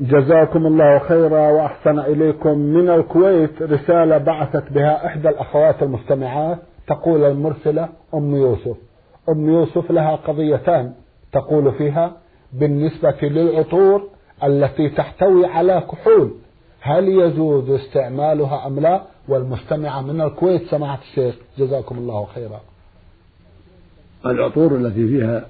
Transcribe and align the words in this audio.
جزاكم 0.00 0.66
الله 0.66 0.98
خيرا 0.98 1.50
وأحسن 1.50 1.98
إليكم. 1.98 2.58
من 2.58 2.90
الكويت 2.90 3.62
رسالة 3.62 4.18
بعثت 4.18 4.72
بها 4.72 5.06
إحدى 5.06 5.28
الأخوات 5.28 5.82
المستمعات 5.82 6.58
تقول 6.86 7.24
المرسلة 7.24 7.88
أم 8.14 8.34
يوسف. 8.34 8.76
أم 9.28 9.48
يوسف 9.48 9.90
لها 9.90 10.16
قضيتان 10.16 10.92
تقول 11.32 11.72
فيها 11.72 12.12
بالنسبة 12.52 13.16
للعطور 13.22 14.08
التي 14.44 14.88
تحتوي 14.88 15.46
على 15.46 15.82
كحول 15.92 16.30
هل 16.80 17.08
يجوز 17.08 17.70
استعمالها 17.70 18.66
أم 18.66 18.80
لا؟ 18.80 19.02
والمستمعة 19.28 20.02
من 20.02 20.20
الكويت 20.20 20.62
سماحة 20.66 20.98
الشيخ 21.02 21.34
جزاكم 21.58 21.98
الله 21.98 22.24
خيرا. 22.24 22.60
العطور 24.26 24.76
التي 24.76 25.08
فيها 25.08 25.46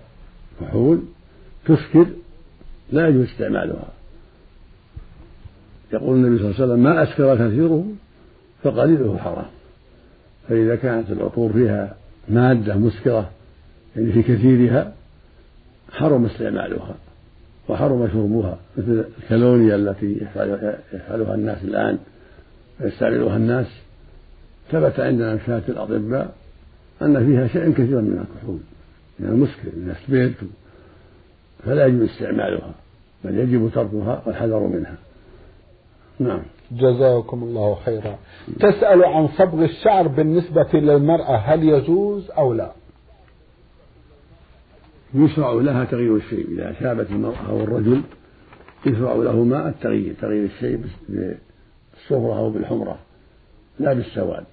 كحول 0.61 1.03
تسكر 1.67 2.07
لا 2.93 3.09
يجوز 3.09 3.25
استعمالها 3.25 4.00
يقول 5.93 6.17
النبي 6.17 6.39
صلى 6.39 6.47
الله 6.47 6.55
عليه 6.61 6.65
وسلم 6.65 6.83
ما 6.83 7.03
أسكر 7.03 7.35
كثيره 7.35 7.85
فقليله 8.63 9.19
حرام 9.19 9.47
فإذا 10.49 10.77
كانت 10.77 11.11
العطور 11.11 11.53
فيها 11.53 11.97
مادة 12.29 12.77
مسكرة 12.77 13.31
يعني 13.97 14.13
في 14.13 14.23
كثيرها 14.23 14.93
حرم 15.93 16.25
استعمالها 16.25 16.95
وحرم 17.69 18.09
شربها 18.13 18.59
مثل 18.77 19.05
الكالونيا 19.23 19.77
التي 19.77 20.27
يفعلها 20.93 21.35
الناس 21.35 21.65
الآن 21.65 21.99
ويستعملها 22.81 23.37
الناس. 23.37 23.67
ثبت 24.73 25.01
عندنا 25.01 25.39
شهادة 25.47 25.69
الأطباء 25.69 26.35
أن 27.03 27.27
فيها 27.27 27.49
شيء 27.49 27.73
كثير 27.73 28.01
من 28.01 28.27
الكحول 28.27 28.59
من 29.19 29.29
المسكر 29.29 29.69
من 29.77 29.97
السبيرت 30.01 30.35
فلا 31.65 31.87
يجب 31.87 32.03
استعمالها 32.03 32.75
بل 33.25 33.39
يجب 33.39 33.71
تركها 33.75 34.23
والحذر 34.27 34.61
منها. 34.61 34.95
نعم. 36.21 36.43
جزاكم 36.73 37.43
الله 37.43 37.75
خيرا. 37.75 38.19
تسأل 38.61 39.05
عن 39.05 39.29
صبغ 39.29 39.65
الشعر 39.65 40.09
بالنسبة 40.09 40.69
للمرأة 40.75 41.37
هل 41.37 41.65
يجوز 41.65 42.31
أو 42.31 42.53
لا؟ 42.53 42.73
يشرع 45.15 45.53
لها 45.53 45.85
تغيير 45.85 46.17
الشيء. 46.17 46.49
إذا 46.49 46.73
شابت 46.81 47.11
المرأة 47.11 47.51
أو 47.51 47.61
الرجل 47.61 48.01
يشرع 48.87 49.13
لهما 49.13 49.69
التغيير. 49.69 50.15
تغيير 50.21 50.45
الشيء 50.45 50.81
بالصفرة 51.09 52.39
أو 52.39 52.51
بالحمرة 52.51 52.99
لا 53.79 53.93
بالسواد. 53.93 54.45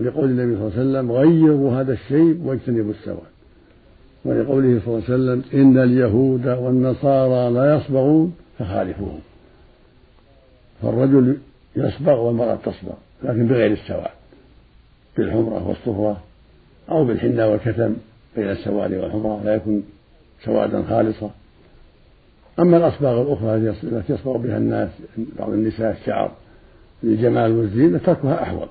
لقول 0.00 0.24
النبي 0.24 0.56
صلى 0.56 0.82
الله 0.82 0.98
عليه 0.98 1.08
وسلم 1.08 1.12
غيروا 1.12 1.80
هذا 1.80 1.92
الشيء 1.92 2.40
واجتنبوا 2.44 2.92
السواد. 2.92 3.34
ولقوله 4.24 4.80
صلى 4.84 4.94
الله 4.94 5.04
عليه 5.04 5.14
وسلم 5.14 5.42
إن 5.54 5.78
اليهود 5.78 6.46
والنصارى 6.46 7.50
لا 7.50 7.76
يصبغون 7.76 8.34
فخالفوهم. 8.58 9.20
فالرجل 10.84 11.36
يصبغ 11.76 12.20
والمرأة 12.20 12.54
تصبغ 12.54 12.94
لكن 13.22 13.46
بغير 13.46 13.72
السواد 13.72 14.10
بالحمرة 15.16 15.68
والصفرة 15.68 16.20
أو 16.90 17.04
بالحنة 17.04 17.48
والكتم 17.48 17.96
بين 18.36 18.50
السواد 18.50 18.94
والحمرة 18.94 19.40
لا 19.44 19.54
يكون 19.54 19.82
سوادا 20.44 20.82
خالصا. 20.88 21.30
أما 22.58 22.76
الأصباغ 22.76 23.22
الأخرى 23.22 23.56
التي 23.82 24.12
يصبغ 24.12 24.36
بها 24.36 24.56
الناس 24.56 24.88
بعض 25.38 25.50
النساء 25.52 25.92
الشعر 25.92 26.30
للجمال 27.02 27.52
والزينة 27.52 27.98
تركها 27.98 28.42
أحوط 28.42 28.68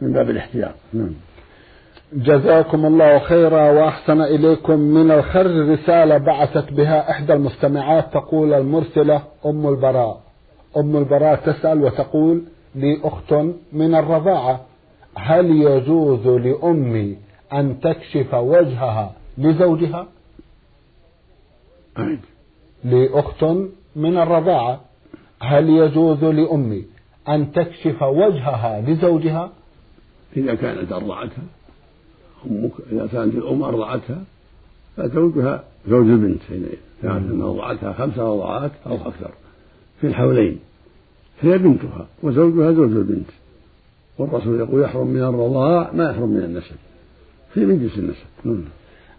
من 0.00 0.12
باب 0.12 0.30
الاحتياط. 0.30 0.74
نعم. 0.92 1.12
جزاكم 2.12 2.86
الله 2.86 3.18
خيرا 3.18 3.70
وأحسن 3.70 4.20
إليكم 4.20 4.78
من 4.78 5.10
الخرج 5.10 5.70
رسالة 5.70 6.18
بعثت 6.18 6.72
بها 6.72 7.10
إحدى 7.10 7.32
المستمعات 7.32 8.12
تقول 8.12 8.54
المرسلة 8.54 9.22
أم 9.46 9.68
البراء. 9.68 10.31
أم 10.76 10.96
البراء 10.96 11.36
تسأل 11.36 11.82
وتقول 11.84 12.42
لي 12.74 13.00
أخت 13.04 13.32
من 13.72 13.94
الرضاعة 13.94 14.60
هل 15.14 15.50
يجوز 15.50 16.26
لأمي 16.26 17.16
أن 17.52 17.80
تكشف 17.80 18.34
وجهها 18.34 19.14
لزوجها؟ 19.38 20.06
أعد 21.98 22.20
لاخت 22.84 23.44
من 23.96 24.16
الرضاعة 24.16 24.80
هل 25.40 25.70
يجوز 25.70 26.24
لأمي 26.24 26.84
أن 27.28 27.52
تكشف 27.52 28.02
وجهها 28.02 28.80
لزوجها؟ 28.80 29.50
إذا 30.36 30.54
كانت 30.54 30.92
أرضعتها 30.92 31.44
أمك 32.50 32.72
إذا 32.92 33.06
كانت 33.06 33.34
الأم 33.34 33.62
أرضعتها 33.62 34.24
فزوجها 34.96 35.64
زوج 35.88 36.06
البنت 36.06 36.42
حينئذ 36.48 36.78
كانت 37.02 37.30
أنها 37.30 37.46
أرضعتها 37.46 37.92
خمس 37.92 38.18
رضعات 38.18 38.70
أو 38.86 38.94
أكثر 38.94 39.30
في 40.02 40.08
الحولين 40.08 40.58
هي 41.40 41.58
بنتها 41.58 42.06
وزوجها 42.22 42.72
زوج 42.72 42.92
البنت 42.92 43.28
والرسول 44.18 44.60
يقول 44.60 44.82
يحرم 44.82 45.06
من 45.06 45.22
الرضاع 45.22 45.90
ما 45.92 46.10
يحرم 46.10 46.28
من 46.28 46.44
النسب 46.44 46.76
في 47.54 47.60
من 47.60 47.78
جنس 47.78 47.98
النسب. 47.98 48.24
نعم. 48.44 48.64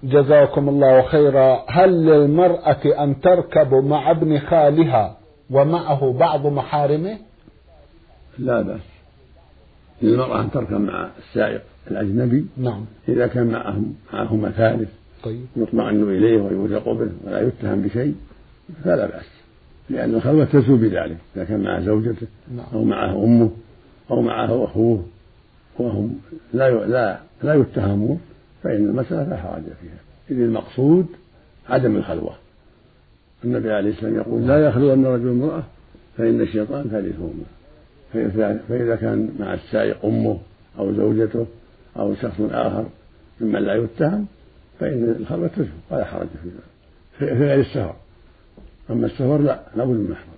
جزاكم 0.04 0.70
الله 0.70 1.02
خيرا. 1.02 1.66
هل 1.68 2.06
للمرأة 2.06 3.04
أن 3.04 3.22
تركب 3.22 3.74
مع 3.74 4.12
ابن 4.12 4.40
خالها 4.40 5.18
ومعه 5.50 6.14
بعض 6.14 6.48
محارمه؟ 6.48 7.18
لا 8.40 8.62
بأس. 8.62 8.82
للمرأة 10.02 10.42
أن 10.42 10.52
تركب 10.52 10.82
مع 10.82 11.10
السائق 11.20 11.62
الأجنبي 11.92 12.46
نعم. 12.58 12.86
إذا 13.10 13.28
كان 13.28 13.48
معهم 13.48 13.96
معهما 14.14 14.52
ثالث 14.52 14.90
طيب. 15.24 15.46
يطمئن 15.56 16.04
إليه 16.04 16.42
ويوثق 16.42 16.92
به 16.92 17.10
ولا 17.24 17.48
يتهم 17.48 17.82
بشيء 17.82 18.16
فلا 18.84 19.06
بأس. 19.06 19.43
لأن 19.90 20.16
الخلوة 20.16 20.46
تزول 20.46 20.78
بذلك 20.78 21.18
إذا 21.36 21.44
كان 21.44 21.60
معه 21.60 21.82
زوجته 21.82 22.28
نعم. 22.56 22.66
أو 22.74 22.84
معه 22.84 23.24
أمه 23.24 23.50
أو 24.12 24.22
معه 24.22 24.64
أخوه 24.64 25.06
وهم 25.80 26.20
لا 26.54 26.86
لا 26.86 27.20
لا 27.44 27.54
يتهمون 27.54 28.22
فإن 28.64 28.86
المسألة 28.86 29.30
لا 29.30 29.38
حرج 29.38 29.62
فيها. 29.62 30.00
إذ 30.32 30.42
المقصود 30.42 31.06
عدم 31.70 31.96
الخلوة. 31.96 32.34
النبي 33.46 33.72
عليه 33.72 33.90
السلام 33.90 34.16
يقول 34.16 34.48
لا 34.48 34.68
يخلو 34.68 34.94
أن 34.94 35.06
رجل 35.06 35.30
امرأة 35.30 35.64
فإن 36.18 36.42
الشيطان 36.42 36.84
ثالثهما 36.84 37.44
فإذا 38.70 38.96
كان 38.96 39.30
مع 39.40 39.54
السائق 39.54 40.06
أمه 40.06 40.40
أو 40.80 40.94
زوجته 40.94 41.46
أو 41.98 42.16
شخص 42.16 42.42
آخر 42.42 42.86
ممن 43.42 43.60
لا 43.60 43.76
يتهم 43.76 44.26
فإن 44.80 45.16
الخلوة 45.20 45.48
تزول 45.48 45.68
ولا 45.92 46.06
حرج 46.06 46.28
في 46.28 46.50
ذلك 46.50 46.64
في 47.20 47.26
غير 47.26 47.60
السفر 47.60 47.96
أما 48.90 49.06
السفر 49.06 49.38
لا 49.38 49.60
لابد 49.76 49.90
من 49.90 50.12
محرم 50.12 50.34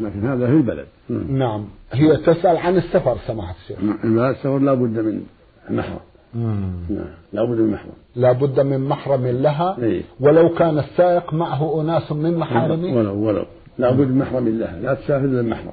لكن 0.00 0.26
هذا 0.26 0.46
في 0.46 0.52
البلد. 0.52 0.86
نعم. 1.28 1.64
هي 1.92 2.16
تسأل 2.16 2.56
عن 2.56 2.76
السفر 2.76 3.16
سماحة 3.26 3.54
الشيخ. 3.62 3.78
لا 4.04 4.30
السفر 4.30 4.58
لا 4.58 4.74
بد 4.74 4.98
من 4.98 5.22
محرم. 5.70 6.00
نعم 6.34 7.06
لا 7.32 7.44
بد 7.44 7.58
من 7.58 7.70
محرم. 7.70 7.92
لا 8.16 8.32
بد 8.32 8.60
من 8.60 8.80
محرم 8.80 9.26
لها. 9.26 9.76
إيه. 9.78 10.02
ولو 10.20 10.48
كان 10.48 10.78
السائق 10.78 11.34
معه 11.34 11.80
أناس 11.80 12.12
من 12.12 12.36
محارمه. 12.36 12.96
ولو 12.96 13.14
ولو 13.14 13.44
لا 13.78 13.90
بد 13.90 14.06
من 14.06 14.18
محرم 14.18 14.48
لها. 14.48 14.80
لا 14.80 14.94
تسافر 14.94 15.24
إلا 15.24 15.42
محرم. 15.42 15.72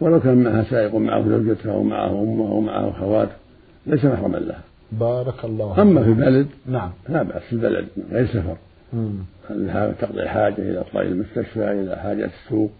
ولو 0.00 0.20
كان 0.20 0.44
معها 0.44 0.62
سائق 0.62 0.94
معه 0.94 1.28
زوجته 1.28 1.72
أو 1.72 1.82
معه 1.82 2.10
أمه 2.10 2.48
أو 2.48 2.60
معه 2.60 2.90
أخواته 2.90 3.32
ليس 3.86 4.04
محرما 4.04 4.36
لها. 4.36 4.60
بارك 4.92 5.44
الله 5.44 5.82
أما 5.82 6.02
في 6.02 6.08
البلد 6.08 6.46
نعم. 6.66 6.90
لا 7.08 7.22
بأس. 7.22 7.42
في 7.42 7.52
البلد 7.52 7.88
غير 8.10 8.26
سفر. 8.26 8.56
مم. 8.92 9.18
تقضي 10.00 10.28
حاجة 10.28 10.58
إلى 10.58 10.80
إطلاق 10.80 11.04
المستشفى 11.04 11.72
إلى 11.72 11.96
حاجة 11.96 12.24
السوق؟ 12.24 12.70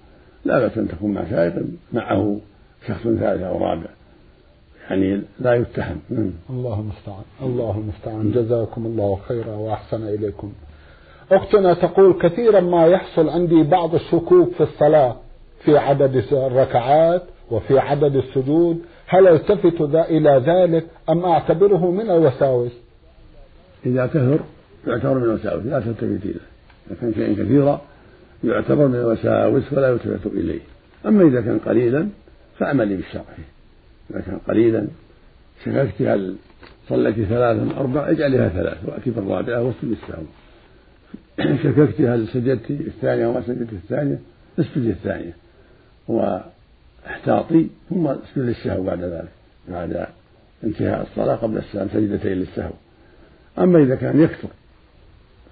لا 0.44 0.58
بأس 0.58 0.78
أن 0.78 0.88
تكون 0.88 1.14
مع 1.14 1.24
سائق 1.30 1.54
معه 1.92 2.40
شخص 2.88 3.02
ثالث 3.02 3.42
أو 3.42 3.58
رابع. 3.58 3.88
يعني 4.90 5.22
لا 5.40 5.54
يتهم. 5.54 6.00
مم. 6.10 6.30
الله 6.50 6.80
المستعان. 6.80 7.24
الله 7.42 7.78
المستعان. 7.78 8.32
جزاكم 8.32 8.86
الله 8.86 9.18
خيرا 9.28 9.56
وأحسن 9.56 10.08
إليكم. 10.08 10.52
أختنا 11.32 11.74
تقول 11.74 12.18
كثيرا 12.22 12.60
ما 12.60 12.86
يحصل 12.86 13.28
عندي 13.28 13.62
بعض 13.62 13.94
الشكوك 13.94 14.52
في 14.52 14.60
الصلاة 14.60 15.16
في 15.64 15.78
عدد 15.78 16.24
الركعات 16.32 17.22
وفي 17.50 17.78
عدد 17.78 18.16
السجود. 18.16 18.78
هل 19.06 19.28
التفت 19.28 19.82
ذا 19.82 20.04
إلى 20.04 20.42
ذلك 20.46 20.86
أم 21.08 21.24
أعتبره 21.24 21.90
من 21.90 22.10
الوساوس؟ 22.10 22.72
إذا 23.86 24.06
كثر 24.06 24.40
يعتبر 24.86 25.18
من 25.18 25.24
الوساوس 25.24 25.64
لا 25.64 25.80
تلتفت 25.80 26.02
إليه 26.02 26.40
إذا 26.90 26.96
كان 27.00 27.14
شيئا 27.14 27.32
كثيرا 27.32 27.80
يعتبر 28.44 28.88
من 28.88 28.94
الوساوس 28.94 29.72
ولا 29.72 29.88
يلتفت 29.88 30.26
إليه. 30.26 30.60
أما 31.06 31.28
إذا 31.28 31.40
كان 31.40 31.58
قليلا 31.58 32.08
فاعملي 32.58 32.96
بالشرع. 32.96 33.24
إذا 34.10 34.20
كان 34.20 34.38
قليلا 34.48 34.86
شككت 35.64 36.02
هل 36.02 36.36
صليت 36.88 37.14
ثلاثا 37.14 37.76
أربع 37.76 38.10
اجعلها 38.10 38.48
ثلاث 38.48 38.78
وأتي 38.86 39.10
بالرابعة 39.10 39.62
واسجد 39.62 39.96
السهو 40.02 40.22
شككت 41.64 42.00
هل 42.00 42.28
سجدت 42.28 42.70
الثانية 42.70 43.26
وما 43.26 43.40
سجدت 43.40 43.72
الثانية 43.72 44.18
اسجد 44.58 44.84
الثانية 44.84 45.36
واحتاطي 46.08 47.66
ثم 47.90 48.06
اسجد 48.06 48.38
للسهو 48.38 48.82
بعد 48.82 49.00
ذلك 49.00 49.28
بعد 49.68 50.06
انتهاء 50.64 51.02
الصلاة 51.02 51.36
قبل 51.36 51.58
السلام 51.58 51.88
سجدتين 51.88 52.32
للسهو. 52.32 52.72
أما 53.58 53.82
إذا 53.82 53.94
كان 53.94 54.20
يكثر 54.20 54.48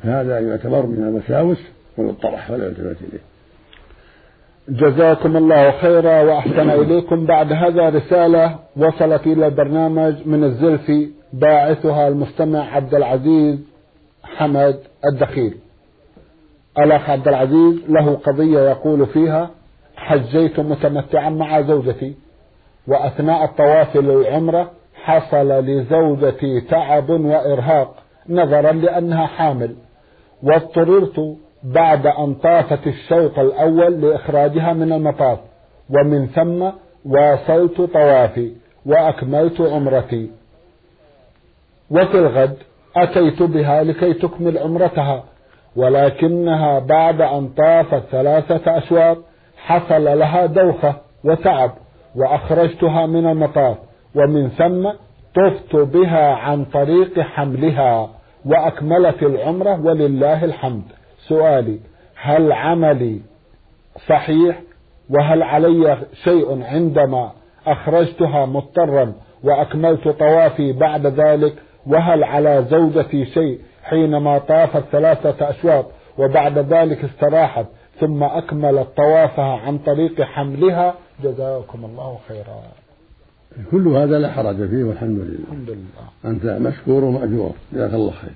فهذا 0.02 0.40
يعتبر 0.40 0.86
من 0.86 1.08
الوساوس 1.08 1.58
ويطرح 1.98 2.50
ولا 2.50 2.64
يلتفت 2.64 3.02
إليه. 3.02 3.20
جزاكم 4.68 5.36
الله 5.36 5.70
خيرا 5.70 6.22
وأحسن 6.22 6.70
إليكم. 6.70 7.26
بعد 7.26 7.52
هذا 7.52 7.88
رسالة 7.88 8.56
وصلت 8.76 9.26
إلى 9.26 9.46
البرنامج 9.46 10.14
من 10.26 10.44
الزلفي 10.44 11.08
باعثها 11.32 12.08
المستمع 12.08 12.74
عبد 12.74 12.94
العزيز 12.94 13.58
حمد 14.24 14.78
الدخيل. 15.12 15.54
الأخ 16.78 17.10
عبد 17.10 17.28
العزيز 17.28 17.74
له 17.88 18.14
قضية 18.14 18.60
يقول 18.60 19.06
فيها 19.06 19.50
حجيت 19.96 20.60
متمتعا 20.60 21.30
مع 21.30 21.60
زوجتي 21.60 22.14
وأثناء 22.88 23.44
الطواف 23.44 23.96
للعمرة 23.96 24.70
حصل 24.94 25.48
لزوجتي 25.48 26.60
تعب 26.60 27.10
وإرهاق 27.10 28.02
نظرا 28.28 28.72
لأنها 28.72 29.26
حامل. 29.26 29.74
واضطررت 30.46 31.36
بعد 31.64 32.06
أن 32.06 32.34
طافت 32.34 32.86
الشوط 32.86 33.38
الأول 33.38 34.00
لإخراجها 34.00 34.72
من 34.72 34.92
المطاف 34.92 35.38
ومن 35.90 36.26
ثم 36.26 36.70
واصلت 37.04 37.80
طوافي 37.80 38.52
وأكملت 38.86 39.60
عمرتي. 39.60 40.30
وفي 41.90 42.18
الغد 42.18 42.56
أتيت 42.96 43.42
بها 43.42 43.84
لكي 43.84 44.12
تكمل 44.12 44.58
عمرتها 44.58 45.24
ولكنها 45.76 46.78
بعد 46.78 47.20
أن 47.20 47.48
طافت 47.48 48.02
ثلاثة 48.10 48.78
أشواط 48.78 49.18
حصل 49.56 50.04
لها 50.18 50.46
دوخة 50.46 50.94
وتعب 51.24 51.70
وأخرجتها 52.16 53.06
من 53.06 53.26
المطاف 53.26 53.76
ومن 54.14 54.48
ثم 54.48 54.90
طفت 55.34 55.76
بها 55.76 56.34
عن 56.34 56.64
طريق 56.64 57.20
حملها. 57.20 58.08
وأكملت 58.46 59.22
العمرة 59.22 59.80
ولله 59.80 60.44
الحمد. 60.44 60.82
سؤالي 61.28 61.78
هل 62.22 62.52
عملي 62.52 63.20
صحيح؟ 64.08 64.60
وهل 65.10 65.42
علي 65.42 65.98
شيء 66.24 66.62
عندما 66.62 67.32
أخرجتها 67.66 68.46
مضطرا 68.46 69.12
وأكملت 69.44 70.08
طوافي 70.08 70.72
بعد 70.72 71.06
ذلك؟ 71.06 71.54
وهل 71.86 72.24
على 72.24 72.64
زوجتي 72.70 73.26
شيء 73.26 73.60
حينما 73.82 74.38
طافت 74.38 74.84
ثلاثة 74.92 75.50
أشواط 75.50 75.86
وبعد 76.18 76.58
ذلك 76.58 77.04
استراحت 77.04 77.66
ثم 78.00 78.22
أكملت 78.22 78.88
طوافها 78.96 79.60
عن 79.66 79.78
طريق 79.78 80.22
حملها؟ 80.22 80.94
جزاكم 81.22 81.84
الله 81.84 82.18
خيرا. 82.28 82.85
كل 83.70 83.88
هذا 83.88 84.18
لا 84.18 84.30
حرج 84.30 84.68
فيه 84.68 84.84
والحمد 84.84 85.18
لله. 85.18 85.38
الحمد 85.52 85.70
لله. 85.70 86.06
أنت 86.24 86.46
مشكور 86.46 87.04
ومأجور 87.04 87.52
جزاك 87.72 87.94
الله 87.94 88.10
خير. 88.10 88.30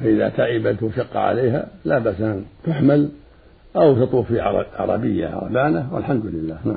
فإذا 0.00 0.28
تعبت 0.28 0.82
وشق 0.82 1.16
عليها 1.16 1.68
لا 1.84 1.98
بأس 1.98 2.20
أن 2.20 2.44
تحمل 2.64 3.08
أو 3.76 4.04
تطوف 4.04 4.26
في 4.26 4.40
عربية 4.78 5.28
عربانة 5.28 5.94
والحمد 5.94 6.26
لله. 6.26 6.58
نعم. 6.64 6.76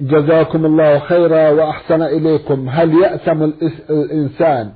جزاكم 0.00 0.66
الله 0.66 0.98
خيرا 0.98 1.50
وأحسن 1.50 2.02
إليكم. 2.02 2.68
هل 2.68 2.94
يأثم 3.02 3.50
الإنسان 3.90 4.70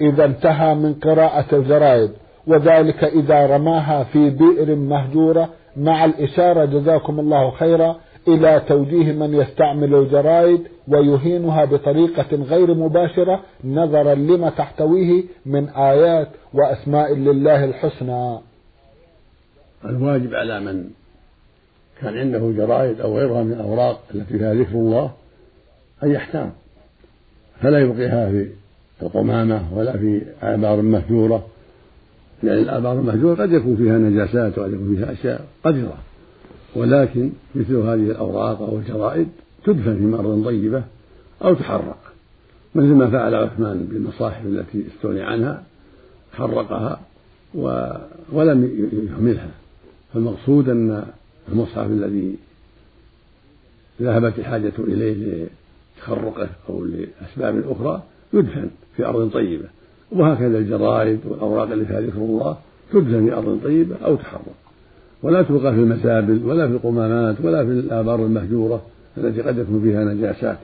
إذا 0.00 0.24
انتهى 0.24 0.74
من 0.74 0.94
قراءة 0.94 1.56
الجرائد 1.56 2.10
وذلك 2.46 3.04
إذا 3.04 3.46
رماها 3.46 4.04
في 4.04 4.30
بئر 4.30 4.74
مهجورة 4.76 5.48
مع 5.76 6.04
الإشارة 6.04 6.64
جزاكم 6.64 7.20
الله 7.20 7.50
خيرا 7.50 7.96
إلى 8.34 8.62
توجيه 8.68 9.12
من 9.12 9.34
يستعمل 9.34 9.94
الجرائد 9.94 10.60
ويهينها 10.88 11.64
بطريقة 11.64 12.36
غير 12.36 12.74
مباشرة 12.74 13.40
نظرا 13.64 14.14
لما 14.14 14.50
تحتويه 14.50 15.24
من 15.46 15.68
آيات 15.68 16.28
وأسماء 16.54 17.14
لله 17.14 17.64
الحسنى. 17.64 18.38
الواجب 19.84 20.34
على 20.34 20.60
من 20.60 20.90
كان 22.00 22.18
عنده 22.18 22.52
جرائد 22.56 23.00
أو 23.00 23.18
غيرها 23.18 23.42
من 23.42 23.52
الأوراق 23.52 24.00
التي 24.14 24.38
فيها 24.38 24.54
ذكر 24.54 24.74
الله 24.74 25.10
أن 26.02 26.10
يحتام 26.10 26.52
فلا 27.60 27.78
يبقيها 27.78 28.30
في 28.30 28.48
القمامة 29.02 29.62
ولا 29.74 29.92
في 29.92 30.22
آبار 30.42 30.82
مهجورة 30.82 31.46
لأن 32.42 32.58
الآبار 32.58 32.92
المهجورة 32.92 33.42
قد 33.42 33.52
يكون 33.52 33.76
فيها 33.76 33.98
نجاسات 33.98 34.58
وقد 34.58 34.72
يكون 34.72 34.96
فيها 34.96 35.12
أشياء 35.12 35.46
قذرة. 35.64 35.98
ولكن 36.74 37.30
مثل 37.54 37.76
هذه 37.76 38.10
الأوراق 38.10 38.62
أو 38.62 38.78
الجرائد 38.78 39.28
تدفن 39.64 40.10
في 40.10 40.18
أرض 40.18 40.44
طيبة 40.44 40.82
أو 41.44 41.54
تحرق. 41.54 41.98
مثل 42.74 42.86
ما 42.86 43.10
فعل 43.10 43.34
عثمان 43.34 43.88
بالمصاحف 43.90 44.46
التي 44.46 44.84
استغني 44.86 45.22
عنها 45.22 45.62
حرقها 46.32 47.00
و... 47.54 47.92
ولم 48.32 48.88
يهملها. 48.92 49.50
فالمقصود 50.14 50.68
أن 50.68 51.06
المصحف 51.52 51.86
الذي 51.86 52.36
ذهبت 54.02 54.38
الحاجة 54.38 54.72
إليه 54.78 55.46
لتخرقه 55.96 56.48
أو 56.68 56.84
لأسباب 56.84 57.70
أخرى 57.70 58.02
يدفن 58.32 58.70
في 58.96 59.06
أرض 59.06 59.30
طيبة. 59.30 59.68
وهكذا 60.12 60.58
الجرائد 60.58 61.20
والأوراق 61.24 61.70
اللي 61.70 61.84
فيها 61.84 62.00
ذكر 62.00 62.18
الله 62.18 62.56
تدفن 62.92 63.26
في 63.26 63.32
أرض 63.32 63.60
طيبة 63.64 63.96
أو 64.04 64.16
تحرق. 64.16 64.69
ولا 65.22 65.42
تلقى 65.42 65.72
في 65.74 65.80
المسابل 65.80 66.42
ولا 66.46 66.68
في 66.68 66.72
القمامات 66.72 67.36
ولا 67.44 67.64
في 67.64 67.70
الآبار 67.70 68.14
المهجورة 68.14 68.82
التي 69.18 69.42
قد 69.42 69.58
يكون 69.58 69.80
فيها 69.82 70.04
نجاسات. 70.04 70.58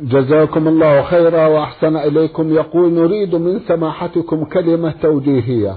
جزاكم 0.00 0.68
الله 0.68 1.02
خيرا 1.02 1.46
وأحسن 1.46 1.96
إليكم. 1.96 2.52
يقول 2.52 2.92
نريد 2.92 3.34
من 3.34 3.60
سماحتكم 3.68 4.44
كلمة 4.44 4.94
توجيهية 5.02 5.76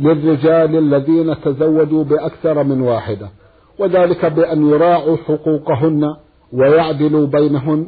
للرجال 0.00 0.78
الذين 0.78 1.40
تزوجوا 1.40 2.04
بأكثر 2.04 2.64
من 2.64 2.80
واحدة 2.80 3.28
وذلك 3.78 4.26
بأن 4.26 4.70
يراعوا 4.70 5.16
حقوقهن 5.16 6.04
ويعدلوا 6.52 7.26
بينهن. 7.26 7.86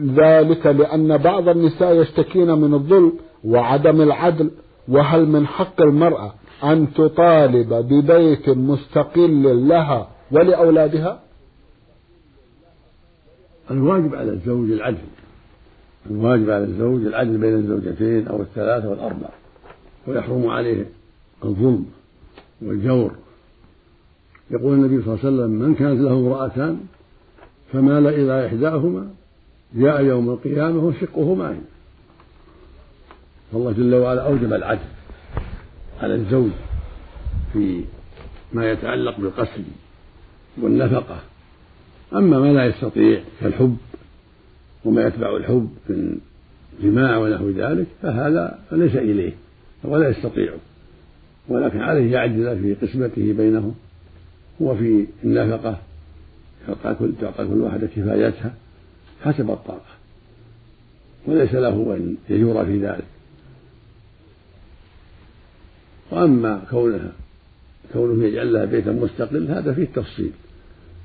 ذلك 0.00 0.66
لأن 0.66 1.16
بعض 1.16 1.48
النساء 1.48 1.94
يشتكين 2.00 2.58
من 2.58 2.74
الظلم 2.74 3.12
وعدم 3.44 4.00
العدل 4.00 4.50
وهل 4.88 5.28
من 5.28 5.46
حق 5.46 5.82
المرأة 5.82 6.34
أن 6.64 6.92
تطالب 6.94 7.74
ببيت 7.74 8.48
مستقل 8.48 9.68
لها 9.68 10.08
ولأولادها؟ 10.30 11.20
الواجب 13.70 14.14
على 14.14 14.30
الزوج 14.30 14.70
العدل. 14.70 14.98
الواجب 16.10 16.50
على 16.50 16.64
الزوج 16.64 17.06
العدل 17.06 17.38
بين 17.38 17.54
الزوجتين 17.54 18.28
أو 18.28 18.42
الثلاثة 18.42 18.88
والأربع 18.88 19.28
ويحرم 20.06 20.48
عليه 20.48 20.86
الظلم 21.44 21.86
والجور. 22.62 23.12
يقول 24.50 24.74
النبي 24.74 25.02
صلى 25.02 25.14
الله 25.14 25.24
عليه 25.24 25.36
وسلم 25.36 25.50
من 25.50 25.74
كانت 25.74 26.00
له 26.00 26.12
امرأتان 26.12 26.80
فمال 27.72 28.06
إلى 28.06 28.46
إحداهما 28.46 29.10
جاء 29.74 30.04
يوم 30.04 30.30
القيامة 30.30 30.84
وشقه 30.84 31.34
مائل 31.34 31.60
فالله 33.52 33.72
جل 33.72 33.94
وعلا 33.94 34.22
أوجب 34.22 34.52
العدل 34.52 34.80
على 36.00 36.14
الزوج 36.14 36.50
في 37.52 37.84
ما 38.52 38.70
يتعلق 38.70 39.20
بالقسم 39.20 39.64
والنفقة. 40.60 41.20
أما 42.12 42.38
ما 42.38 42.52
لا 42.52 42.66
يستطيع 42.66 43.20
كالحب 43.40 43.76
وما 44.84 45.06
يتبع 45.06 45.36
الحب 45.36 45.70
من 45.88 46.18
جماع 46.82 47.16
ونحو 47.16 47.50
ذلك 47.50 47.86
فهذا 48.02 48.58
ليس 48.72 48.96
إليه 48.96 49.32
ولا 49.84 50.08
يستطيع 50.08 50.52
ولكن 51.48 51.80
عليه 51.80 52.12
يعدل 52.12 52.58
في 52.58 52.86
قسمته 52.86 53.32
بينهم 53.32 53.74
وفي 54.60 55.06
النفقة 55.24 55.78
تعطى 56.66 56.94
كل 56.98 57.12
تعطى 57.20 57.44
كل 57.46 57.60
واحدة 57.60 57.86
كفايتها 57.86 58.54
حسب 59.24 59.50
الطاقة. 59.50 59.92
وليس 61.26 61.54
له 61.54 61.96
أن 61.96 62.16
يجور 62.30 62.64
في 62.64 62.86
ذلك. 62.86 63.11
وأما 66.12 66.62
كونها 66.70 67.12
كونه 67.92 68.24
يجعل 68.24 68.52
لها 68.52 68.64
بيتا 68.64 68.92
مستقل 68.92 69.46
هذا 69.48 69.72
فيه 69.72 69.84
تفصيل. 69.84 70.30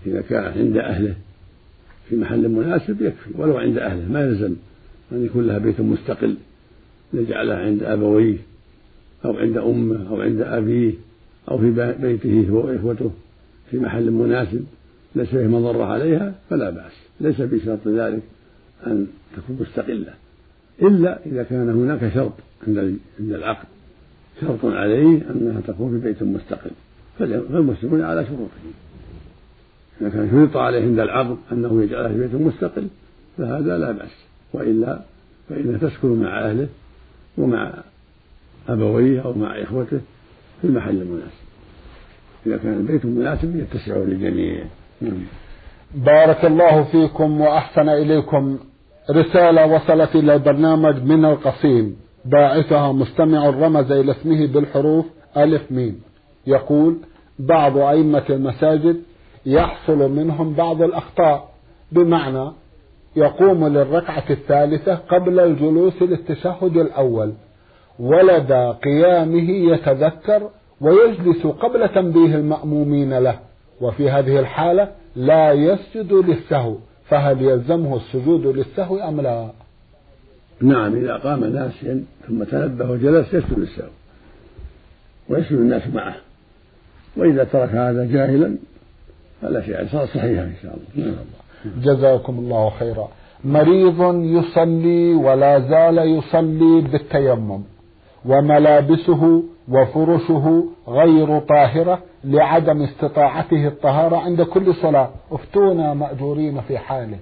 إذا 0.06 0.22
كان 0.22 0.44
عند 0.44 0.78
أهله 0.78 1.16
في 2.10 2.16
محل 2.16 2.50
مناسب 2.50 3.02
يكفي 3.02 3.30
ولو 3.36 3.58
عند 3.58 3.78
أهله 3.78 4.12
ما 4.12 4.22
يلزم 4.22 4.56
أن 5.12 5.26
يكون 5.26 5.48
لها 5.48 5.58
بيت 5.58 5.82
مستقل. 5.82 6.36
يجعلها 7.14 7.58
عند 7.58 7.84
أبويه 7.84 8.38
أو 9.26 9.38
عند 9.38 9.58
أمه 9.58 10.10
أو 10.10 10.22
عند 10.22 10.42
أبيه 10.42 10.94
أو 11.52 11.58
في 11.58 11.96
بيته 12.02 12.48
هو 12.50 12.68
وإخوته 12.68 13.12
في 13.72 13.80
محل 13.80 14.12
مناسب 14.12 14.66
ليس 15.16 15.28
فيه 15.28 15.48
مضرة 15.48 15.84
عليها 15.84 16.36
فلا 16.50 16.70
بأس. 16.70 16.92
ليس 17.22 17.42
بشرط 17.42 17.88
ذلك 17.88 18.22
أن 18.88 19.08
تكون 19.38 19.58
مستقلة. 19.62 20.14
إلا 20.82 21.26
إذا 21.26 21.44
كان 21.44 21.70
هناك 21.70 22.14
شرط 22.14 22.34
عند 22.68 22.78
عند 23.20 23.34
العقد. 23.34 23.68
شرط 24.42 24.66
عليه 24.66 25.22
أنها 25.32 25.62
تكون 25.68 25.92
في 25.92 26.08
بيت 26.08 26.24
مستقل 26.24 26.72
فالمسلمون 27.20 28.02
على 28.02 28.26
شروطهم 28.26 28.74
إذا 30.02 30.10
كان 30.10 30.30
شرط 30.32 30.58
عليه 30.58 30.82
عند 30.82 31.00
العقد 31.00 31.38
أنه 31.52 31.84
يجعلها 31.84 32.10
في 32.10 32.18
بيت 32.18 32.36
مستقل 32.36 32.88
فهذا 33.38 33.78
لا 33.78 33.92
بأس. 33.92 34.28
وإلا 34.54 35.00
فإنها 35.50 35.78
تسكن 35.78 36.08
مع 36.08 36.50
أهله 36.50 36.68
ومع 37.38 37.74
أبويه 38.70 39.22
أو 39.26 39.34
مع 39.34 39.62
إخوته 39.62 40.00
في 40.62 40.68
المحل 40.68 41.02
المناسب. 41.02 41.48
إذا 42.46 42.58
كان 42.58 42.74
البيت 42.74 43.06
مناسب 43.06 43.56
يتسع 43.56 43.98
للجميع. 43.98 44.64
نعم. 45.02 45.24
بارك 45.96 46.46
الله 46.46 46.84
فيكم 46.84 47.42
وأحسن 47.42 47.90
إليكم 47.90 48.60
رسالة 49.12 49.66
وصلت 49.66 50.16
إلى 50.16 50.36
البرنامج 50.36 51.04
من 51.04 51.26
القصيم. 51.26 51.96
باعثها 52.26 52.92
مستمع 52.92 53.50
رمز 53.50 53.92
إلى 53.92 54.12
اسمه 54.12 54.48
بالحروف 54.48 55.06
ألف 55.38 55.72
ميم. 55.72 56.02
يقول 56.48 56.98
بعض 57.40 57.78
أئمة 57.78 58.24
المساجد 58.30 59.02
يحصل 59.46 60.12
منهم 60.12 60.54
بعض 60.54 60.82
الأخطاء 60.82 61.50
بمعنى 61.92 62.52
يقوم 63.16 63.68
للركعة 63.68 64.24
الثالثة 64.30 64.96
قبل 64.96 65.40
الجلوس 65.40 66.02
للتشهد 66.02 66.78
الأول 66.78 67.34
ولدى 68.00 68.74
قيامه 68.84 69.50
يتذكر 69.52 70.50
ويجلس 70.82 71.48
قبل 71.48 71.90
تنبيه 71.90 72.36
المأمومين 72.36 73.14
له 73.18 73.40
وفي 73.82 74.10
هذه 74.10 74.40
الحالة 74.40 74.92
لا 75.16 75.52
يسجد 75.52 76.14
للسهو 76.14 76.76
فهل 77.06 77.42
يلزمه 77.42 77.96
السجود 77.96 78.48
للسهو 78.48 78.98
أم 78.98 79.22
لا؟ 79.22 79.50
نعم 80.62 80.96
إذا 80.96 81.14
قام 81.18 81.46
ناسيا 81.46 82.04
ثم 82.28 82.44
تنبه 82.44 82.92
وجلس 82.92 83.34
يسجد 83.34 83.60
للسهو 83.60 83.90
ويسجد 85.30 85.58
الناس 85.58 85.88
معه. 85.88 86.16
وإذا 87.18 87.44
ترك 87.44 87.70
هذا 87.70 88.06
جاهلا 88.06 88.58
فلا 89.42 89.62
شيء 89.62 89.88
صار 89.88 90.06
صحيحا 90.06 90.44
إن 90.44 90.56
شاء 90.64 90.78
الله. 90.78 91.12
نعم. 91.12 91.26
جزاكم 91.82 92.40
الله 92.40 92.70
خيرا. 92.70 93.08
مريض 93.44 94.16
يصلي 94.16 95.14
ولا 95.14 95.60
زال 95.60 95.98
يصلي 95.98 96.82
بالتيمم 96.82 97.62
وملابسه 98.26 99.44
وفرشه 99.70 100.70
غير 100.88 101.40
طاهرة 101.40 102.04
لعدم 102.24 102.82
استطاعته 102.82 103.68
الطهارة 103.68 104.18
عند 104.18 104.42
كل 104.42 104.76
صلاة. 104.76 105.10
افتونا 105.32 105.94
مأجورين 105.94 106.62
في 106.62 106.78
حاله. 106.78 107.20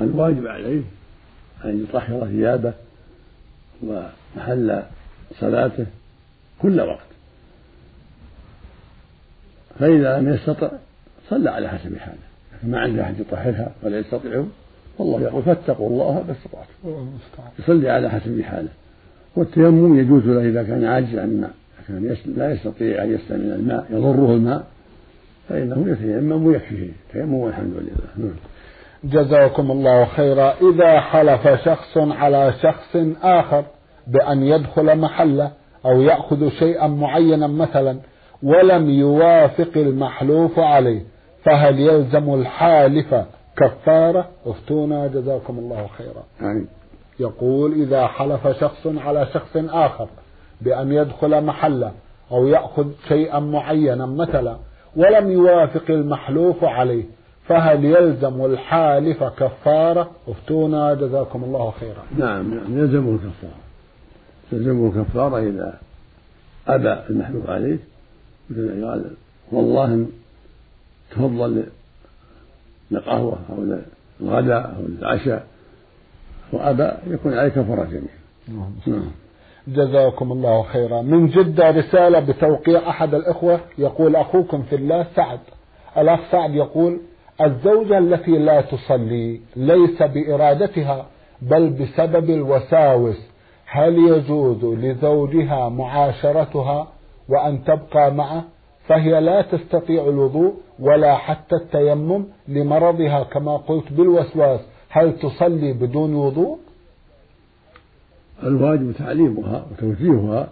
الواجب 0.00 0.46
عليه 0.46 0.82
أن 1.64 1.82
يطهر 1.82 2.26
ثيابه 2.26 2.72
ومحل 3.82 4.82
صلاته 5.40 5.86
كل 6.62 6.80
وقت. 6.80 7.08
فإذا 9.78 10.18
لم 10.18 10.34
يستطع 10.34 10.70
صلى 11.28 11.50
على 11.50 11.68
حسب 11.68 11.96
حاله. 11.96 12.18
ما 12.62 12.80
عنده 12.80 13.02
أحد 13.02 13.20
يطهرها 13.20 13.72
ولا 13.82 13.98
يستطيع 13.98 14.44
والله 14.98 15.22
يقول 15.22 15.42
فاتقوا 15.42 15.90
الله 15.90 16.12
ما 16.12 16.32
استطعتم 16.32 17.08
يصلي 17.58 17.90
على 17.90 18.10
حسب 18.10 18.40
حاله. 18.42 18.68
والتيمم 19.36 19.98
يجوز 19.98 20.24
له 20.24 20.48
إذا 20.48 20.62
كان 20.62 20.84
عاجزا 20.84 21.22
عن 21.22 21.28
الماء. 21.28 21.54
كان 21.88 22.16
لا 22.36 22.52
يستطيع 22.52 23.04
أن 23.04 23.14
يستعمل 23.14 23.52
الماء 23.52 23.86
يضره 23.90 24.34
الماء 24.34 24.66
فإنه 25.48 25.84
يتيمم 25.88 26.46
ويكفيه. 26.46 26.90
تيمم 27.12 27.34
والحمد 27.34 27.72
لله. 27.72 28.26
نعم. 28.26 28.36
جزاكم 29.04 29.70
الله 29.70 30.04
خيرا. 30.04 30.54
إذا 30.72 31.00
حلف 31.00 31.48
شخص 31.64 31.98
على 31.98 32.52
شخص 32.62 32.96
آخر 33.22 33.64
بأن 34.06 34.42
يدخل 34.42 34.98
محله 34.98 35.50
أو 35.86 36.00
يأخذ 36.00 36.48
شيئا 36.48 36.86
معينا 36.86 37.46
مثلا 37.46 37.98
ولم 38.42 38.90
يوافق 38.90 39.70
المحلوف 39.76 40.58
عليه 40.58 41.02
فهل 41.44 41.80
يلزم 41.80 42.34
الحالف 42.34 43.14
كفارة؟ 43.56 44.28
افتونا 44.46 45.06
جزاكم 45.06 45.58
الله 45.58 45.86
خيرا. 45.98 46.22
يعني 46.40 46.66
يقول 47.20 47.72
إذا 47.72 48.06
حلف 48.06 48.48
شخص 48.60 48.86
على 48.86 49.26
شخص 49.34 49.56
آخر 49.56 50.08
بأن 50.60 50.92
يدخل 50.92 51.44
محله 51.44 51.92
أو 52.30 52.46
يأخذ 52.46 52.86
شيئا 53.08 53.38
معينا 53.38 54.06
مثلا 54.06 54.56
ولم 54.96 55.30
يوافق 55.30 55.84
المحلوف 55.90 56.64
عليه 56.64 57.04
فهل 57.48 57.84
يلزم 57.84 58.44
الحالف 58.44 59.24
كفارة؟ 59.24 60.10
افتونا 60.28 60.94
جزاكم 60.94 61.44
الله 61.44 61.70
خيرا. 61.70 62.02
نعم 62.18 62.54
نعم 62.54 62.78
يلزمه 62.78 63.10
الكفارة. 63.10 63.60
يلزمه 64.52 64.86
الكفارة 64.86 65.38
إذا 65.38 65.78
أبى 66.68 66.92
المحلوف 67.10 67.50
عليه. 67.50 67.78
مثل 68.50 68.84
قال 68.84 69.10
والله 69.52 70.06
تفضل 71.10 71.64
لقهوة 72.90 73.38
أو 73.50 73.78
للغداء 74.20 74.76
أو 74.76 74.82
للعشاء 74.88 75.46
وأبى 76.52 76.90
يكون 77.06 77.34
عليه 77.34 77.48
كفارة 77.48 77.84
جميع 77.84 78.12
نعم. 78.86 79.10
جزاكم 79.68 80.32
الله 80.32 80.62
خيرا. 80.62 81.02
من 81.02 81.26
جدة 81.26 81.70
رسالة 81.70 82.20
بتوقيع 82.20 82.90
أحد 82.90 83.14
الإخوة 83.14 83.60
يقول 83.78 84.16
أخوكم 84.16 84.62
في 84.62 84.76
الله 84.76 85.06
سعد. 85.16 85.40
الأخ 85.98 86.20
سعد 86.32 86.54
يقول 86.54 87.00
الزوجة 87.40 87.98
التي 87.98 88.38
لا 88.38 88.60
تصلي 88.60 89.40
ليس 89.56 90.02
بإرادتها 90.02 91.06
بل 91.42 91.70
بسبب 91.70 92.30
الوساوس. 92.30 93.16
هل 93.66 93.98
يجوز 93.98 94.64
لزوجها 94.64 95.68
معاشرتها 95.68 96.88
وأن 97.28 97.64
تبقى 97.64 98.14
معه؟ 98.14 98.44
فهي 98.86 99.20
لا 99.20 99.42
تستطيع 99.42 100.08
الوضوء 100.08 100.54
ولا 100.78 101.14
حتى 101.14 101.56
التيمم 101.56 102.24
لمرضها 102.48 103.22
كما 103.22 103.56
قلت 103.56 103.92
بالوسواس. 103.92 104.60
هل 104.88 105.18
تصلي 105.18 105.72
بدون 105.72 106.14
وضوء؟ 106.14 106.58
الواجب 108.42 108.92
تعليمها 108.98 109.66
وتوجيهها 109.70 110.48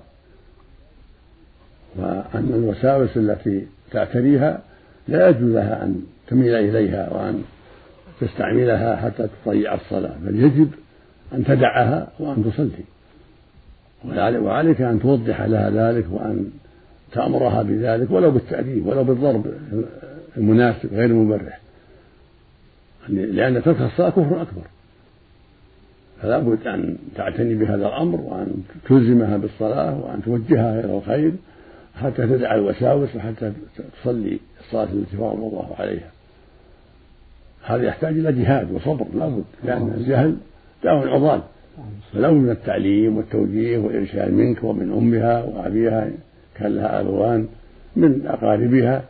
وأن 1.99 2.51
الوساوس 2.55 3.17
التي 3.17 3.67
تعتريها 3.91 4.63
لا 5.09 5.29
يجوز 5.29 5.53
لها 5.53 5.85
أن 5.85 6.03
تميل 6.29 6.55
إليها 6.55 7.13
وأن 7.13 7.43
تستعملها 8.21 8.97
حتى 8.97 9.29
تضيع 9.45 9.75
الصلاة 9.75 10.17
بل 10.23 10.41
يجب 10.41 10.71
أن 11.33 11.45
تدعها 11.45 12.09
وأن 12.19 12.45
تصلي. 12.45 12.85
وعليك 14.41 14.81
أن 14.81 15.01
توضح 15.01 15.43
لها 15.43 15.71
ذلك 15.71 16.07
وأن 16.11 16.51
تأمرها 17.13 17.63
بذلك 17.63 18.11
ولو 18.11 18.31
بالتأديب 18.31 18.87
ولو 18.87 19.05
بالضرب 19.05 19.47
المناسب 20.37 20.95
غير 20.95 21.11
المبرح. 21.11 21.61
لأن 23.09 23.63
ترك 23.63 23.81
الصلاة 23.81 24.11
كفر 24.11 24.43
أكبر. 24.43 24.63
فلا 26.23 26.39
بد 26.39 26.67
أن 26.67 26.97
تعتني 27.17 27.55
بهذا 27.55 27.89
الأمر 27.89 28.21
وأن 28.21 28.63
تلزمها 28.89 29.37
بالصلاة 29.37 30.01
وأن 30.01 30.23
توجهها 30.23 30.81
إلى 30.81 30.99
الخير 30.99 31.33
حتى 32.03 32.27
تدع 32.27 32.55
الوساوس 32.55 33.17
وحتى 33.17 33.53
تصلي 34.03 34.39
الصلاة 34.61 34.85
التي 34.93 35.17
فرض 35.17 35.33
الله 35.33 35.75
عليها. 35.79 36.11
هذا 37.63 37.85
يحتاج 37.85 38.19
إلى 38.19 38.33
جهاد 38.33 38.73
وصبر 38.73 39.07
لا 39.15 39.27
بد 39.27 39.45
لأن 39.65 39.95
الجهل 39.99 40.37
داء 40.85 41.09
عضال 41.09 41.41
فلا 42.13 42.29
بد 42.29 42.35
من 42.35 42.51
التعليم 42.51 43.17
والتوجيه 43.17 43.79
والإرشاد 43.79 44.33
منك 44.33 44.65
ومن 44.65 44.93
أمها 44.93 45.45
وأبيها 45.45 46.11
كان 46.57 46.77
لها 46.77 47.01
أبوان 47.01 47.49
من 47.97 48.27
أقاربها 48.27 49.03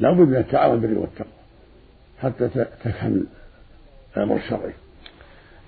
لا 0.00 0.12
بد 0.12 0.28
من 0.28 0.36
التعاون 0.36 0.80
بالبر 0.80 0.98
والتقوى 0.98 1.32
حتى 2.22 2.48
تفهم 2.84 3.26
الأمر 4.16 4.36
الشرعي. 4.36 4.72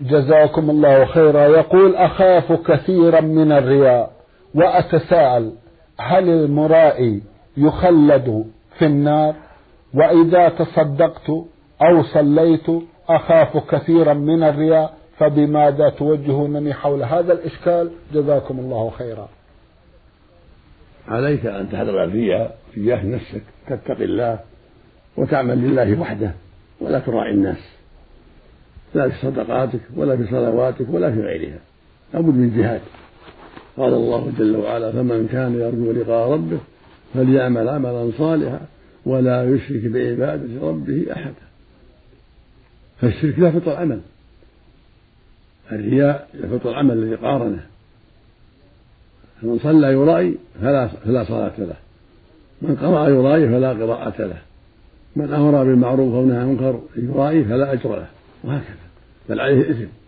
جزاكم 0.01 0.71
الله 0.71 1.05
خيرا. 1.05 1.47
يقول 1.47 1.97
أخاف 1.97 2.53
كثيرا 2.53 3.21
من 3.21 3.53
الرياء 3.53 4.13
وأتساءل 4.55 5.53
هل 5.99 6.29
المرائي 6.29 7.23
يخلد 7.57 8.47
في 8.79 8.87
النار؟ 8.87 9.35
وإذا 9.95 10.49
تصدقت 10.49 11.31
أو 11.83 12.03
صليت 12.03 12.67
أخاف 13.09 13.57
كثيرا 13.75 14.15
من 14.15 14.43
الرياء 14.43 14.95
فبماذا 15.19 15.89
توجهونني 15.89 16.75
حول 16.75 17.03
هذا 17.03 17.33
الإشكال؟ 17.33 17.91
جزاكم 18.15 18.59
الله 18.59 18.91
خيرا. 18.91 19.29
عليك 21.09 21.47
أن 21.47 21.71
تحذر 21.71 22.05
الرياء 22.05 22.59
تجاه 22.77 23.07
نفسك 23.07 23.43
تتقي 23.69 24.05
الله 24.05 24.39
وتعمل 25.17 25.59
لله 25.59 26.01
وحده 26.01 26.33
ولا 26.81 26.99
تراعي 26.99 27.31
الناس. 27.31 27.77
لا 28.95 29.09
في 29.09 29.27
صدقاتك 29.27 29.81
ولا 29.97 30.17
في 30.17 30.27
صلواتك 30.27 30.87
ولا 30.91 31.11
في 31.11 31.21
غيرها. 31.21 31.59
لابد 32.15 32.35
من 32.35 32.57
جهاد. 32.57 32.81
قال 33.77 33.95
الله 33.95 34.33
جل 34.39 34.57
وعلا 34.57 34.93
فمن 34.93 35.29
كان 35.33 35.55
يرجو 35.55 35.93
لقاء 35.93 36.33
ربه 36.33 36.59
فليعمل 37.15 37.69
عملا 37.69 38.11
صالحا 38.19 38.61
ولا 39.07 39.45
يشرك 39.45 39.85
بعبادة 39.85 40.69
ربه 40.69 41.07
أحدا. 41.13 41.47
فالشرك 43.01 43.39
لا 43.39 43.51
فطر 43.51 43.77
عمل 43.77 44.01
الرياء 45.73 46.29
يفطر 46.35 46.71
العمل 46.71 46.97
الذي 46.97 47.15
قارنه 47.15 47.67
فمن 49.43 49.59
صلى 49.59 49.93
يرائي 49.93 50.37
فلا 50.61 50.89
فلا 50.89 51.25
صلاة 51.25 51.53
له 51.59 51.77
من 52.63 52.77
قرأ 52.77 53.09
يرائي 53.09 53.49
فلا 53.49 53.73
قراءة 53.73 54.23
له 54.23 54.39
من 55.17 55.33
أمر 55.33 55.65
بالمعروف 55.65 56.15
أو 56.15 56.25
نهى 56.25 56.37
عن 56.37 56.43
المنكر 56.43 56.81
يرائي 56.97 57.45
فلا 57.45 57.73
أجر 57.73 57.97
له 57.97 58.07
وهكذا. 58.45 58.77
بل 59.29 59.41
عليه 59.41 59.71
إثم. 59.71 60.02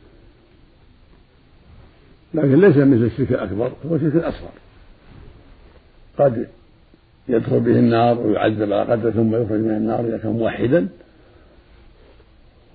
لكن 2.35 2.61
ليس 2.61 2.77
مثل 2.77 3.05
الشرك 3.05 3.33
الأكبر 3.33 3.73
هو 3.91 3.97
الشرك 3.97 4.15
الأصغر. 4.15 4.51
قد 6.19 6.47
يدخل 7.29 7.61
به 7.61 7.79
النار 7.79 8.21
ويعذب 8.21 8.73
على 8.73 8.93
قدره 8.93 9.11
ثم 9.11 9.35
يخرج 9.35 9.61
من 9.61 9.71
النار 9.71 10.01
إذا 10.01 10.19
كان 10.19 10.33
موحدا. 10.33 10.89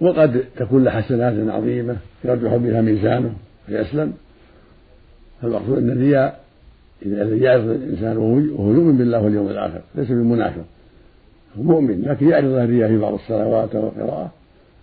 وقد 0.01 0.43
تكون 0.55 0.83
له 0.83 0.91
حسنات 0.91 1.49
عظيمة 1.49 1.97
يرجح 2.23 2.55
بها 2.55 2.81
ميزانه 2.81 3.33
فيسلم 3.67 4.13
فالمقصود 5.41 5.77
أن 5.77 5.89
الرياء 5.89 6.39
إذا 7.05 7.35
يعرض 7.35 7.69
الإنسان 7.69 8.17
وهو 8.17 8.39
يؤمن 8.73 8.97
بالله 8.97 9.21
واليوم 9.21 9.49
الآخر 9.49 9.81
ليس 9.95 10.07
بمنافق. 10.07 10.65
هو 11.57 11.63
مؤمن 11.63 12.01
لكن 12.01 12.29
يعرض 12.29 12.45
الرياء 12.45 12.89
في 12.89 12.97
بعض 12.97 13.13
الصلوات 13.13 13.75
والقراءة. 13.75 14.31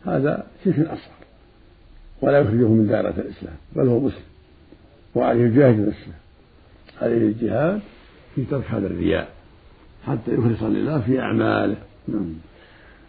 هذا 0.07 0.47
شرك 0.65 0.79
أصغر. 0.79 1.17
ولا 2.23 2.39
يخرجه 2.39 2.69
من 2.69 2.87
دائرة 2.87 3.15
الإسلام 3.19 3.55
بل 3.77 3.89
هو 3.89 4.01
مسلم. 4.01 4.36
وعليه 5.17 5.45
الجهاد 5.45 5.81
نفسه. 5.81 6.13
عليه 7.03 7.17
الجهاد 7.17 7.81
في 8.35 8.45
ترك 8.45 8.65
هذا 8.71 8.87
الرياء 8.87 9.29
حتى 10.07 10.35
يخلص 10.35 10.63
لله 10.63 11.01
في 11.01 11.21
أعماله. 11.21 11.77
نعم. 12.09 12.35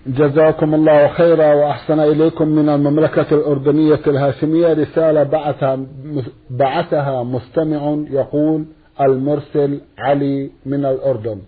جزاكم 0.07 0.75
الله 0.75 1.07
خيرا 1.07 1.53
وأحسن 1.53 1.99
إليكم 1.99 2.47
من 2.47 2.69
المملكة 2.69 3.35
الأردنية 3.35 3.99
الهاشمية 4.07 4.73
رسالة 4.73 5.23
بعثها 5.23 5.79
بعثها 6.49 7.23
مستمع 7.23 7.97
يقول 8.09 8.65
المرسل 9.01 9.81
علي 9.97 10.49
من 10.65 10.85
الأردن. 10.85 11.41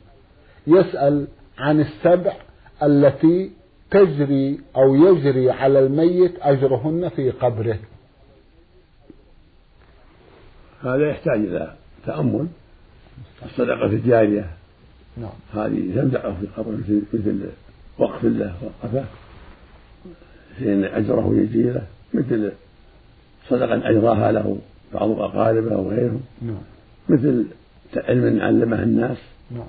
يسأل 0.68 1.28
عن 1.58 1.80
السبع 1.80 2.34
التي 2.84 3.52
تجري 3.92 4.60
أو 4.76 4.96
يجري 4.96 5.52
على 5.52 5.80
الميت 5.80 6.34
أجرهن 6.42 7.10
في 7.10 7.32
قبره. 7.32 7.78
هذا 10.84 11.10
يحتاج 11.10 11.40
إلى 11.40 11.74
تأمل. 12.06 12.48
الصدقة 13.46 13.86
الجارية. 13.86 14.50
نعم. 15.18 15.30
هذه 15.54 15.96
تنفعه 15.96 16.38
في 16.42 16.48
قبره 16.58 17.02
مثل 17.14 17.50
وقف 17.98 18.24
له 18.24 18.54
وقفه. 18.64 19.06
فإن 20.60 20.84
أجره 20.84 21.34
يجي 21.36 21.64
له. 21.64 21.84
مثل 22.14 22.52
صدقة 23.48 23.90
أجراها 23.90 24.32
له 24.32 24.58
بعض 24.94 25.10
أقاربه 25.10 25.78
وغيرهم 25.78 26.22
نعم. 26.42 26.62
مثل 27.10 27.46
علم 27.96 28.42
علمه 28.42 28.84
الناس. 28.84 29.18
نعم. 29.52 29.68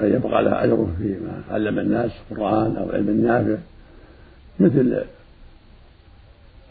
فيبقى 0.00 0.42
له 0.42 0.64
أجره 0.64 0.94
فيما 0.98 1.42
علم 1.50 1.78
الناس 1.78 2.10
القرآن 2.30 2.76
أو 2.76 2.90
علم 2.90 3.26
نافع. 3.26 3.56
مثل 4.60 5.04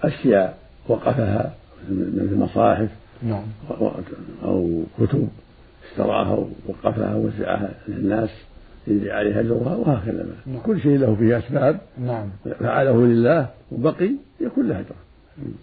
أشياء 0.04 0.58
وقفها 0.88 1.56
مثل 1.90 2.36
مصاحف 2.36 2.90
نعم. 3.24 3.44
أو 4.44 4.84
كتب 5.00 5.28
اشتراها 5.92 6.38
ووقفها 6.68 7.16
ووزعها 7.16 7.70
للناس 7.88 8.30
يجري 8.88 9.12
عليها 9.12 9.40
أجرها 9.40 9.76
وهكذا. 9.76 10.26
نعم. 10.48 10.60
كل 10.66 10.82
شيء 10.82 10.98
له 10.98 11.16
فيه 11.16 11.38
أسباب. 11.38 11.80
نعم. 11.98 12.30
فعله 12.60 13.06
لله 13.06 13.50
وبقي 13.72 14.12
يكون 14.42 14.68
له 14.68 14.80
أجر 14.80 14.96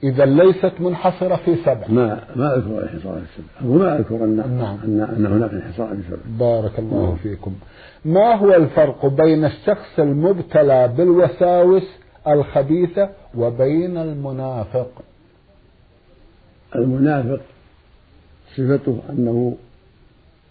إذا 0.02 0.24
ليست 0.24 0.72
منحصرة 0.80 1.36
في 1.36 1.56
سبع. 1.56 1.88
ما 1.88 2.20
ما 2.36 2.56
أذكر 2.56 2.78
الانحصار 2.78 3.20
في 3.20 3.42
سبع. 3.42 3.70
وما 3.70 3.98
أذكر 3.98 4.24
أن 4.24 4.36
نعم. 4.36 4.78
أن 4.84 5.00
أن 5.16 5.26
هناك 5.26 5.52
انحصار 5.52 5.88
في 5.88 6.02
سبع. 6.08 6.18
بارك 6.38 6.78
الله 6.78 7.06
نعم. 7.06 7.16
فيكم. 7.16 7.54
ما 8.04 8.34
هو 8.34 8.54
الفرق 8.54 9.06
بين 9.06 9.44
الشخص 9.44 9.98
المبتلى 9.98 10.88
بالوساوس 10.96 11.88
الخبيثة 12.28 13.10
وبين 13.34 13.96
المنافق؟ 13.96 14.90
المنافق 16.76 17.40
صفته 18.56 18.98
أنه 19.10 19.56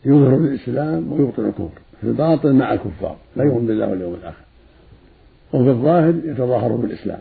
يظهر 0.06 0.38
الإسلام 0.38 1.12
ويبطن 1.12 1.46
الكفر 1.46 1.82
في 2.02 2.08
الباطن 2.08 2.56
مع 2.56 2.74
الكفار 2.74 3.16
لا 3.36 3.44
يؤمن 3.44 3.68
بالله 3.68 3.88
واليوم 3.88 4.14
الآخر. 4.14 4.44
وفي 5.54 5.70
الظاهر 5.70 6.16
يتظاهر 6.24 6.76
بالإسلام. 6.76 7.20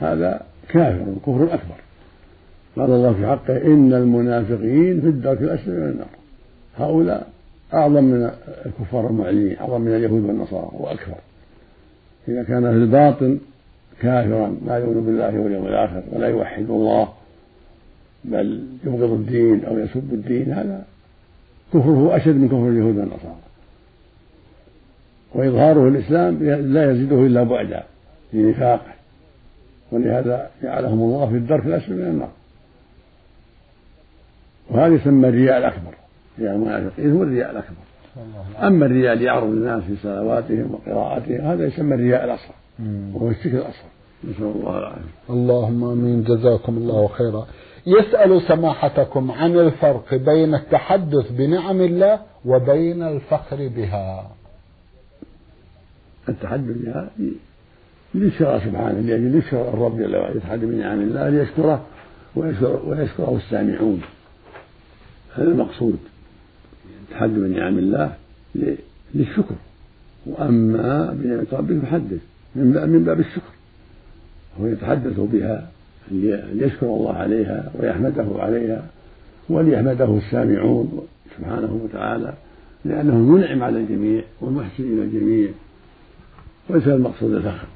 هذا 0.00 0.40
كافر 0.68 1.14
كفر 1.26 1.44
أكبر. 1.44 1.76
قال 2.76 2.90
الله 2.90 3.12
في 3.12 3.26
حقه 3.26 3.56
إن 3.56 3.92
المنافقين 3.92 5.00
في 5.00 5.06
الدرك 5.06 5.42
الأسفل 5.42 5.70
من 5.70 5.88
النار. 5.88 6.08
هؤلاء 6.76 7.34
أعظم 7.74 8.04
من 8.04 8.30
الكفار 8.66 9.06
المعلنين 9.06 9.58
أعظم 9.58 9.80
من 9.80 9.96
اليهود 9.96 10.24
والنصارى 10.24 10.70
وأكثر 10.72 11.16
إذا 12.28 12.42
كان 12.42 12.62
في 12.62 12.76
الباطن 12.76 13.38
كافرا 14.00 14.56
لا 14.66 14.76
يؤمن 14.76 15.06
بالله 15.06 15.38
واليوم 15.38 15.66
الآخر 15.66 16.02
ولا 16.12 16.28
يوحد 16.28 16.70
الله 16.70 17.08
بل 18.24 18.64
يبغض 18.84 19.12
الدين 19.12 19.64
أو 19.64 19.78
يسب 19.78 20.12
الدين 20.12 20.52
هذا 20.52 20.84
كفره 21.74 22.16
أشد 22.16 22.36
من 22.36 22.48
كفر 22.48 22.68
اليهود 22.68 22.96
والنصارى. 22.96 23.36
وإظهاره 25.34 25.88
الإسلام 25.88 26.44
لا 26.72 26.90
يزيده 26.90 27.26
إلا 27.26 27.42
بعدا 27.42 27.82
لنفاقه 28.32 28.94
ولهذا 29.92 30.50
جعلهم 30.62 31.00
الله 31.02 31.26
في 31.30 31.36
الدرك 31.36 31.66
الأسفل 31.66 31.92
من 31.92 32.02
النار. 32.02 32.30
وهذا 34.70 34.94
يسمى 34.94 35.28
الرياء 35.28 35.58
الأكبر 35.58 35.94
رياء 36.38 36.54
المنافقين 36.54 37.12
هو 37.12 37.22
الرياء 37.22 37.50
الأكبر. 37.50 37.84
أما 38.62 38.86
الرياء 38.86 39.14
ليعرض 39.14 39.48
الناس 39.48 39.82
في 39.82 39.96
صلواتهم 40.02 40.74
وقراءاتهم 40.74 41.40
هذا 41.40 41.66
يسمى 41.66 41.94
الرياء 41.94 42.24
الأصغر 42.24 42.54
وهو 43.14 43.30
الشرك 43.30 43.54
الأصغر. 43.54 43.90
نسأل 44.24 44.44
الله 44.44 44.78
العافية. 44.78 45.00
اللهم 45.30 45.84
آمين. 45.84 46.22
جزاكم 46.22 46.76
الله 46.76 47.08
خيرا. 47.08 47.46
يسأل 47.86 48.42
سماحتكم 48.48 49.30
عن 49.30 49.58
الفرق 49.58 50.14
بين 50.14 50.54
التحدث 50.54 51.32
بنعم 51.32 51.80
الله 51.80 52.20
وبين 52.44 53.02
الفخر 53.02 53.68
بها. 53.68 54.30
التحدث 56.28 56.76
بها 56.76 57.10
ليشكر 58.14 58.60
سبحانه 58.60 59.00
لأجل 59.00 59.38
يشكر 59.38 59.68
الرب 59.68 59.98
جل 59.98 60.16
وعلا. 60.16 60.36
يتحدث 60.36 60.64
بنعم 60.64 61.00
الله 61.00 61.28
ليشكره 61.28 61.86
ويشكر 62.36 62.80
ويشكره 62.86 63.36
السامعون. 63.36 64.02
هذا 65.34 65.48
المقصود. 65.48 65.98
التحدث 67.02 67.32
بنعم 67.32 67.78
الله 67.78 68.16
للشكر. 69.14 69.54
وأما 70.26 71.12
بنعمة 71.12 71.46
ربه 71.52 71.80
فحدث. 71.80 72.20
من 72.54 73.04
باب 73.04 73.20
الشكر. 73.20 73.52
هو 74.60 74.66
يتحدث 74.66 75.20
بها 75.20 75.70
ليشكر 76.10 76.86
الله 76.86 77.12
عليها 77.12 77.70
ويحمده 77.80 78.26
عليها 78.38 78.82
وليحمده 79.48 80.16
السامعون 80.18 81.06
سبحانه 81.38 81.80
وتعالى 81.84 82.32
لأنه 82.84 83.14
منعم 83.14 83.62
على 83.62 83.78
الجميع 83.78 84.22
والمحسن 84.40 84.82
إلى 84.82 85.02
الجميع. 85.02 85.48
وليس 86.70 86.88
المقصود 86.88 87.34
الفخر 87.34 87.66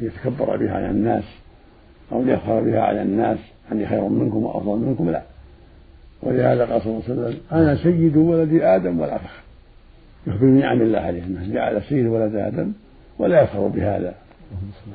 يتكبر 0.00 0.56
بها 0.56 0.74
على 0.74 0.90
الناس 0.90 1.24
أو 2.12 2.22
ليفخر 2.22 2.60
بها 2.60 2.80
على 2.80 3.02
الناس 3.02 3.38
أني 3.72 3.86
خير 3.86 4.08
منكم 4.08 4.42
وأفضل 4.42 4.78
منكم 4.78 5.10
لا. 5.10 5.22
ولهذا 6.22 6.64
قال 6.64 6.82
صلى 6.82 6.92
الله 6.92 7.02
عليه 7.08 7.14
وسلم 7.14 7.40
أنا 7.52 7.76
سيد 7.76 8.16
ولد 8.16 8.54
آدم 8.62 9.00
ولا 9.00 9.18
فخر 9.18 9.42
يخبر 10.26 10.46
بنعم 10.46 10.82
الله 10.82 10.98
عليه 10.98 11.24
أنه 11.24 11.54
جعل 11.54 11.82
سيد 11.82 12.06
ولد 12.06 12.34
آدم 12.34 12.72
ولا 13.18 13.42
يفخر 13.42 13.66
بهذا. 13.66 14.14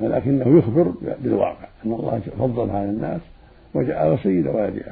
ولكنه 0.02 0.58
يخبر 0.58 0.94
بالواقع 1.24 1.68
أن 1.86 1.92
الله 1.92 2.22
فضل 2.40 2.70
على 2.70 2.90
الناس 2.90 3.22
وجعله 3.74 4.18
سيد 4.24 4.48
ولد 4.48 4.84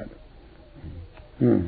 آدم. 1.42 1.62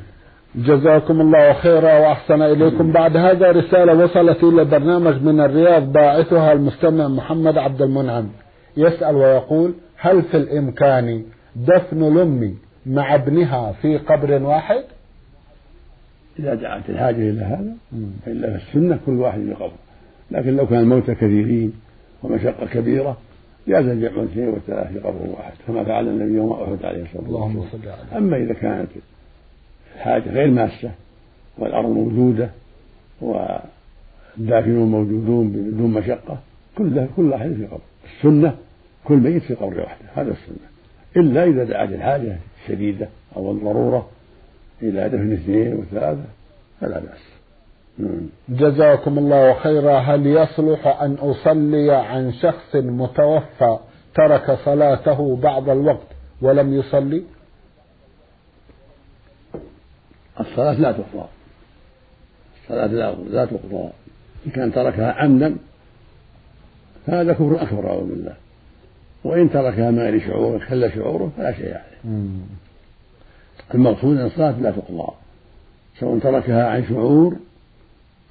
جزاكم 0.54 1.20
الله 1.20 1.52
خيرا 1.52 1.98
وأحسن 1.98 2.42
إليكم. 2.42 2.92
بعد 2.92 3.16
هذا 3.16 3.50
رسالة 3.50 4.04
وصلت 4.04 4.44
إلى 4.44 4.64
برنامج 4.64 5.22
من 5.22 5.40
الرياض 5.40 5.92
باعثها 5.92 6.52
المستمع 6.52 7.08
محمد 7.08 7.58
عبد 7.58 7.82
المنعم. 7.82 8.28
يسأل 8.76 9.16
ويقول 9.16 9.74
هل 9.96 10.22
في 10.22 10.36
الإمكان 10.36 11.24
دفن 11.56 12.02
الأم 12.02 12.54
مع 12.86 13.14
ابنها 13.14 13.72
في 13.72 13.98
قبر 13.98 14.42
واحد؟ 14.42 14.84
إذا 16.38 16.54
دعت 16.54 16.90
الحاجة 16.90 17.30
إلى 17.30 17.40
هذا 17.40 17.74
فإلا 18.26 18.50
في 18.50 18.56
السنة 18.56 18.98
كل 19.06 19.12
واحد 19.12 19.40
في 19.40 19.54
قبر 19.54 19.72
لكن 20.30 20.56
لو 20.56 20.66
كان 20.66 20.80
الموتى 20.80 21.14
كثيرين 21.14 21.72
ومشقة 22.22 22.66
كبيرة 22.66 23.16
جاز 23.68 23.84
الجمع 23.86 24.22
الاثنين 24.22 24.48
والثلاث 24.48 24.92
في 24.92 24.98
قبر 24.98 25.26
واحد 25.38 25.52
كما 25.66 25.84
فعل 25.84 26.08
النبي 26.08 26.34
يوم 26.34 26.52
أحد 26.52 26.84
عليه 26.84 27.02
الصلاة 27.02 27.56
والسلام. 27.56 27.94
أما 28.16 28.36
إذا 28.36 28.54
كانت 28.54 28.88
الحاجة 29.96 30.30
غير 30.30 30.50
ماسة 30.50 30.90
والأرض 31.58 31.88
موجودة 31.88 32.50
والدافنون 33.20 34.90
موجودون 34.90 35.48
بدون 35.48 35.90
مشقة 35.90 36.38
كل 36.78 37.06
كل 37.16 37.30
واحد 37.30 37.52
في 37.52 37.66
قبر. 37.66 37.80
السنة 38.16 38.56
كل 39.04 39.16
ميت 39.16 39.42
في 39.42 39.54
قبر 39.54 39.80
واحدة 39.80 40.06
هذا 40.14 40.30
السنة. 40.30 40.66
إلا 41.16 41.44
إذا 41.44 41.64
دعت 41.64 41.88
الحاجة 41.88 42.36
الشديدة 42.62 43.08
أو 43.36 43.52
الضرورة 43.52 44.08
إلى 44.82 45.08
دفن 45.08 45.32
اثنين 45.32 45.74
وثلاثة 45.74 46.24
فلا 46.80 46.98
بأس. 46.98 47.39
جزاكم 48.48 49.18
الله 49.18 49.54
خيرا. 49.54 49.98
هل 49.98 50.26
يصلح 50.26 51.02
أن 51.02 51.14
أصلي 51.14 51.92
عن 51.92 52.32
شخص 52.32 52.76
متوفى 52.76 53.78
ترك 54.14 54.58
صلاته 54.64 55.36
بعض 55.36 55.68
الوقت 55.68 56.06
ولم 56.42 56.74
يصلي؟ 56.74 57.22
الصلاة 60.40 60.72
لا 60.72 60.92
تقضى 60.92 61.26
صلاة 62.68 62.86
لا 63.30 63.44
تقضى 63.44 63.90
إن 64.46 64.50
كان 64.54 64.72
تركها 64.72 65.12
عمدا 65.12 65.56
فهذا 67.06 67.32
كفر 67.32 67.62
أكبر 67.62 67.88
أعوذ 67.88 68.08
بالله. 68.08 68.34
وإن 69.24 69.50
تركها 69.50 69.90
من 69.90 69.98
غير 69.98 70.20
شعور 70.20 70.58
خل 70.58 70.92
شعوره 70.94 71.32
فلا 71.36 71.52
شيء 71.52 71.66
عليه. 71.74 72.20
المقصود 73.74 74.16
أن 74.16 74.26
الصلاة 74.26 74.60
لا 74.60 74.70
تقضى 74.70 75.08
سواء 76.00 76.18
تركها 76.18 76.68
عن 76.68 76.84
شعور 76.88 77.36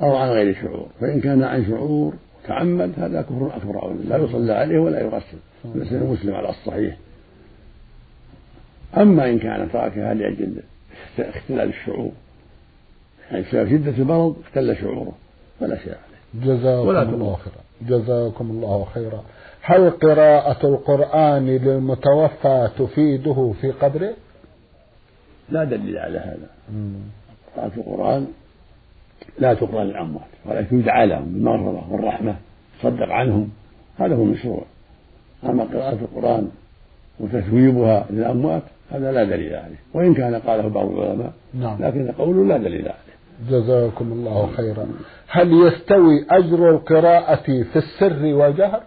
أو 0.02 0.16
عن 0.16 0.30
غير 0.30 0.56
شعور. 0.62 0.88
فإن 1.02 1.22
كان 1.22 1.44
عن 1.44 1.66
شعور 1.66 2.14
تعمد 2.48 2.94
هذا 2.98 3.22
كفر 3.22 3.52
أكبر 3.56 3.94
لا 3.94 4.18
يصلى 4.18 4.54
عليه 4.54 4.80
ولا 4.80 5.00
يغسل. 5.02 5.38
يغسل 5.76 6.04
مسلم 6.04 6.36
على 6.36 6.50
الصحيح. 6.50 6.98
أما 8.98 9.30
إن 9.30 9.40
كان 9.40 9.72
تركها 9.72 10.14
لأجل 10.14 10.62
اختلال 11.20 11.70
الشعور 11.70 12.12
يعني 13.32 13.44
بسبب 13.44 13.70
شدة 13.70 13.98
المرض 13.98 14.36
اختل 14.46 14.78
شعوره 14.78 15.12
فلا 15.60 15.78
شيء 15.78 15.94
عليه. 15.94 16.46
جزاكم 16.48 17.14
الله 17.14 17.36
خيرا. 17.36 17.62
جزاكم 17.82 18.50
الله 18.50 18.86
خيرا. 18.94 19.24
هل 19.62 19.90
قراءة 19.90 20.68
القرآن 20.68 21.48
للمتوفى 21.48 22.70
تفيده 22.78 23.54
في 23.62 23.72
قبره؟ 23.72 24.14
لا 25.50 25.64
دليل 25.64 25.98
على 25.98 26.20
هذا. 26.20 26.50
قراءة 27.56 27.72
القرآن 27.78 28.28
لا 29.40 29.54
تقرأ 29.54 29.84
للأموات 29.84 30.28
ولكن 30.46 30.80
يدعى 30.80 31.08
لهم 31.08 31.26
بالمغفرة 31.26 31.94
والرحمة 31.94 32.36
تصدق 32.80 33.10
عنهم 33.10 33.50
هذا 33.98 34.16
هو 34.16 34.24
المشروع. 34.24 34.64
أما 35.44 35.64
قراءة 35.64 35.94
القرآن 36.02 36.50
وتثويبها 37.20 38.06
للأموات 38.10 38.64
هذا 38.92 39.12
لا 39.12 39.24
دليل 39.24 39.56
عليه 39.56 39.76
وإن 39.94 40.14
كان 40.14 40.36
قاله 40.36 40.68
بعض 40.68 40.92
العلماء 40.92 41.34
نعم. 41.54 41.84
لكن 41.84 42.12
قوله 42.12 42.46
لا 42.46 42.58
دليل 42.58 42.82
عليه. 42.82 43.10
جزاكم 43.50 44.12
الله 44.12 44.48
خيرا. 44.58 44.88
هل 45.28 45.54
يستوي 45.54 46.26
أجر 46.30 46.70
القراءة 46.70 47.44
في 47.44 47.76
السر 47.76 48.26
والجهر؟ 48.34 48.84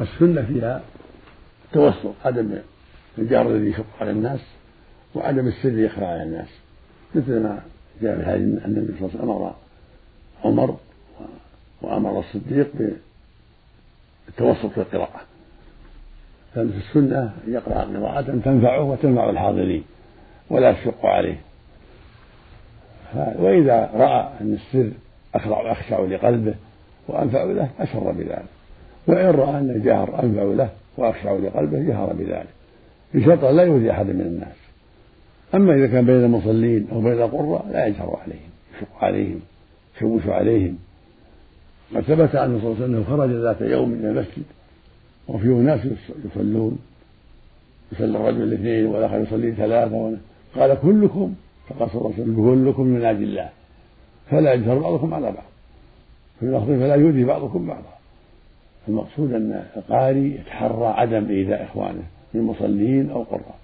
السنة 0.00 0.42
فيها 0.42 0.82
توسط 1.72 2.14
عدم 2.24 2.58
الجهر 3.18 3.48
الذي 3.50 3.70
يشق 3.70 3.86
على 4.00 4.10
الناس 4.10 4.40
وعدم 5.14 5.46
السر 5.46 5.78
يخفى 5.78 6.04
على 6.04 6.22
الناس 6.22 6.48
مثل 7.14 7.40
ما 7.40 7.60
جاء 8.02 8.14
في 8.14 8.20
الحديث 8.20 8.64
أن 8.64 8.76
النبي 8.76 8.92
صلى 8.98 9.08
الله 9.08 9.10
عليه 9.10 9.18
وسلم 9.18 9.30
أمر 9.30 9.54
عمر 10.44 10.76
وأمر 11.82 12.18
الصديق 12.18 12.70
بالتوسط 14.26 14.66
في 14.66 14.78
القراءة. 14.78 15.20
ففي 16.54 16.62
السنة 16.62 17.22
أن 17.46 17.52
يقرأ 17.52 17.74
قراءة 17.74 18.40
تنفعه 18.44 18.82
وتنفع 18.82 19.30
الحاضرين 19.30 19.84
ولا 20.50 20.72
تشق 20.72 21.06
عليه. 21.06 21.40
وإذا 23.14 23.90
رأى 23.94 24.30
أن 24.40 24.54
السر 24.54 24.90
أخرع 25.34 25.72
أخشع 25.72 26.00
لقلبه 26.00 26.54
وأنفع 27.08 27.44
له 27.44 27.70
أسر 27.78 28.12
بذلك. 28.12 28.44
وإن 29.06 29.30
رأى 29.30 29.50
أن 29.50 29.70
الجهر 29.70 30.22
أنفع 30.22 30.42
له 30.42 30.68
وأخشع 30.96 31.32
لقلبه 31.32 31.78
جهر 31.78 32.12
بذلك. 32.12 32.48
بشرط 33.14 33.44
لا 33.44 33.62
يؤذي 33.62 33.90
أحد 33.90 34.06
من 34.06 34.20
الناس. 34.20 34.65
أما 35.54 35.74
إذا 35.74 35.86
كان 35.86 36.06
بين 36.06 36.24
المصلين 36.24 36.86
أو 36.92 37.00
بين 37.00 37.12
القراء 37.12 37.66
لا 37.72 37.86
يجهر 37.86 38.18
عليهم 38.22 38.50
يشق 38.76 39.04
عليهم 39.04 39.40
يشوش 39.96 40.26
عليهم. 40.26 40.78
قد 41.94 42.02
ثبت 42.02 42.36
عنه 42.36 42.60
صلى 42.60 42.72
الله 42.72 42.76
عليه 42.82 42.84
وسلم 42.84 43.04
خرج 43.04 43.30
ذات 43.30 43.60
يوم 43.60 43.88
من 43.88 44.04
المسجد 44.04 44.44
وفيه 45.28 45.48
ناس 45.48 45.80
يصلون. 46.24 46.78
يصلي 47.92 48.18
الرجل 48.18 48.42
الاثنين 48.42 48.86
والآخر 48.86 49.20
يصلي 49.20 49.52
ثلاثة 49.52 50.16
قال 50.56 50.78
كلكم 50.82 51.34
فقال 51.68 51.90
صلى 51.90 52.00
الله 52.00 52.12
عليه 52.12 52.22
وسلم 52.22 52.64
كلكم 52.64 52.82
من 52.82 53.00
نادي 53.00 53.24
الله. 53.24 53.48
فلا 54.30 54.54
يجهر 54.54 54.78
بعضكم 54.78 55.14
على 55.14 55.26
بعض. 55.26 55.46
في 56.40 56.46
اللفظ 56.46 56.66
فلا 56.66 56.94
يؤذي 56.94 57.24
بعضكم 57.24 57.66
بعضا. 57.66 57.96
المقصود 58.88 59.32
أن 59.32 59.64
القاري 59.76 60.34
يتحرى 60.34 60.86
عدم 60.86 61.28
إيذاء 61.30 61.64
إخوانه 61.64 62.02
من 62.34 62.42
مصلين 62.42 63.10
أو 63.10 63.22
قراء. 63.22 63.58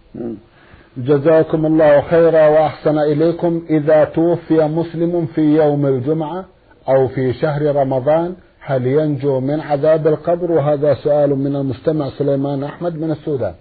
جزاكم 0.97 1.67
الله 1.67 2.01
خيرا 2.01 2.49
وأحسن 2.49 2.99
إليكم. 2.99 3.63
إذا 3.71 4.05
توفي 4.05 4.55
مسلم 4.55 5.27
في 5.27 5.41
يوم 5.41 5.87
الجمعة 5.87 6.45
أو 6.89 7.09
في 7.09 7.33
شهر 7.33 7.77
رمضان 7.77 8.35
هل 8.61 8.87
ينجو 8.87 9.41
من 9.41 9.61
عذاب 9.61 10.07
القبر؟ 10.07 10.53
وهذا 10.53 10.95
سؤال 10.95 11.31
من 11.31 11.57
المستمع 11.57 12.11
سليمان 12.19 12.65
أحمد 12.65 12.95
من 13.01 13.11
السودان. 13.11 13.55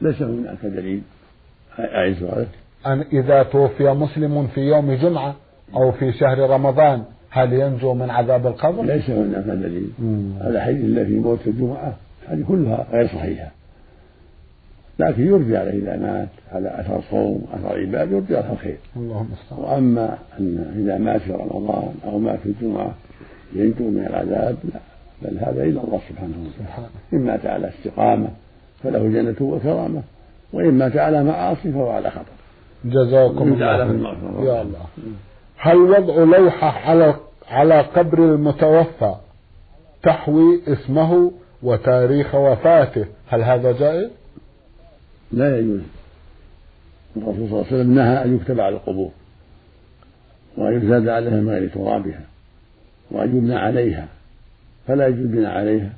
ليس 0.00 0.22
هناك 0.22 0.66
دليل 0.66 1.02
أعيد 1.78 2.16
سؤالك 2.16 2.48
أن 2.86 3.04
إذا 3.12 3.42
توفي 3.42 3.84
مسلم 3.84 4.46
في 4.46 4.60
يوم 4.60 4.92
جمعة 4.92 5.34
أو 5.74 5.92
في 5.92 6.12
شهر 6.12 6.50
رمضان 6.50 7.02
هل 7.30 7.52
ينجو 7.52 7.94
من 7.94 8.10
عذاب 8.10 8.46
القبر؟ 8.46 8.82
ليس 8.82 9.10
هناك 9.10 9.44
دليل 9.44 9.90
هذا 10.40 10.60
حديث 10.60 10.84
الله 10.84 11.04
في 11.04 11.14
موت 11.14 11.46
الجمعة 11.46 11.96
هذه 12.28 12.44
كلها 12.48 12.86
غير 12.92 13.06
صحيحة. 13.06 13.50
لكن 14.98 15.26
يرجى 15.26 15.56
عليه 15.56 15.70
إذا 15.70 15.96
مات 15.96 16.28
على 16.52 16.80
أثر 16.80 17.00
صوم 17.10 17.46
أثر 17.52 17.78
عبادة 17.78 18.16
يرجى 18.16 18.34
له 18.34 18.52
الخير 18.52 18.78
اللهم 18.96 19.28
وأما 19.50 20.18
أن 20.38 20.74
إذا 20.78 20.98
مات 20.98 21.20
في 21.20 21.32
رمضان 21.32 21.94
أو 22.04 22.18
مات 22.18 22.38
في 22.38 22.46
الجمعة 22.46 22.94
ينجو 23.54 23.90
من 23.90 24.06
العذاب 24.06 24.56
لا 24.74 24.80
بل 25.22 25.38
هذا 25.38 25.64
إلا 25.64 25.84
الله 25.84 26.00
سبحانه 26.08 26.34
وتعالى. 26.46 26.86
إن 27.12 27.18
مات 27.18 27.46
على 27.46 27.68
استقامة 27.68 28.28
فله 28.82 29.08
جنة 29.08 29.36
وكرامة 29.40 30.02
وإن 30.52 30.74
مات 30.74 30.96
على 30.96 31.24
معاصي 31.24 31.72
فهو 31.72 31.90
على 31.90 32.10
خطر. 32.10 32.32
جزاكم 32.84 33.52
الله 33.52 34.44
يا 34.44 34.62
الله. 34.62 34.86
هل 35.56 35.76
وضع 35.76 36.38
لوحة 36.38 36.68
على 36.68 37.14
على 37.48 37.80
قبر 37.80 38.18
المتوفى 38.18 39.14
تحوي 40.02 40.60
اسمه 40.68 41.32
وتاريخ 41.62 42.34
وفاته؟ 42.34 43.06
هل 43.28 43.42
هذا 43.42 43.72
جائز؟ 43.72 44.10
لا 45.32 45.58
يجوز. 45.58 45.80
الرسول 47.16 47.34
صلى 47.34 47.44
الله 47.44 47.66
عليه 47.66 47.76
وسلم 47.76 47.94
نهى 47.94 48.24
أن 48.24 48.36
يكتب 48.36 48.60
على 48.60 48.76
القبور 48.76 49.10
وأن 50.56 50.82
يزاد 50.82 51.08
عليها 51.08 51.40
من 51.40 51.48
غير 51.48 51.68
ترابها 51.68 52.20
وأن 53.10 53.36
يبنى 53.36 53.54
عليها 53.54 54.08
فلا 54.86 55.06
يجوز 55.06 55.20
البناء 55.20 55.50
عليها. 55.50 55.92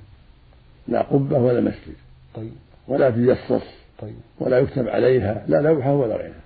لا 0.89 1.03
قبة 1.03 1.39
ولا 1.39 1.61
مسجد. 1.61 1.95
طيب. 2.35 2.53
ولا 2.89 3.11
تجصص 3.11 3.67
طيب. 3.99 4.15
ولا 4.41 4.59
يكتب 4.59 4.89
عليها. 4.89 5.45
لا 5.49 5.63
لوحة 5.63 5.95
ولا 5.95 6.17
غيرها. 6.17 6.41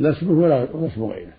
لا 0.00 0.10
اسمه 0.10 0.32
ولا 0.32 0.64
اسم 0.64 1.04
غيره. 1.04 1.32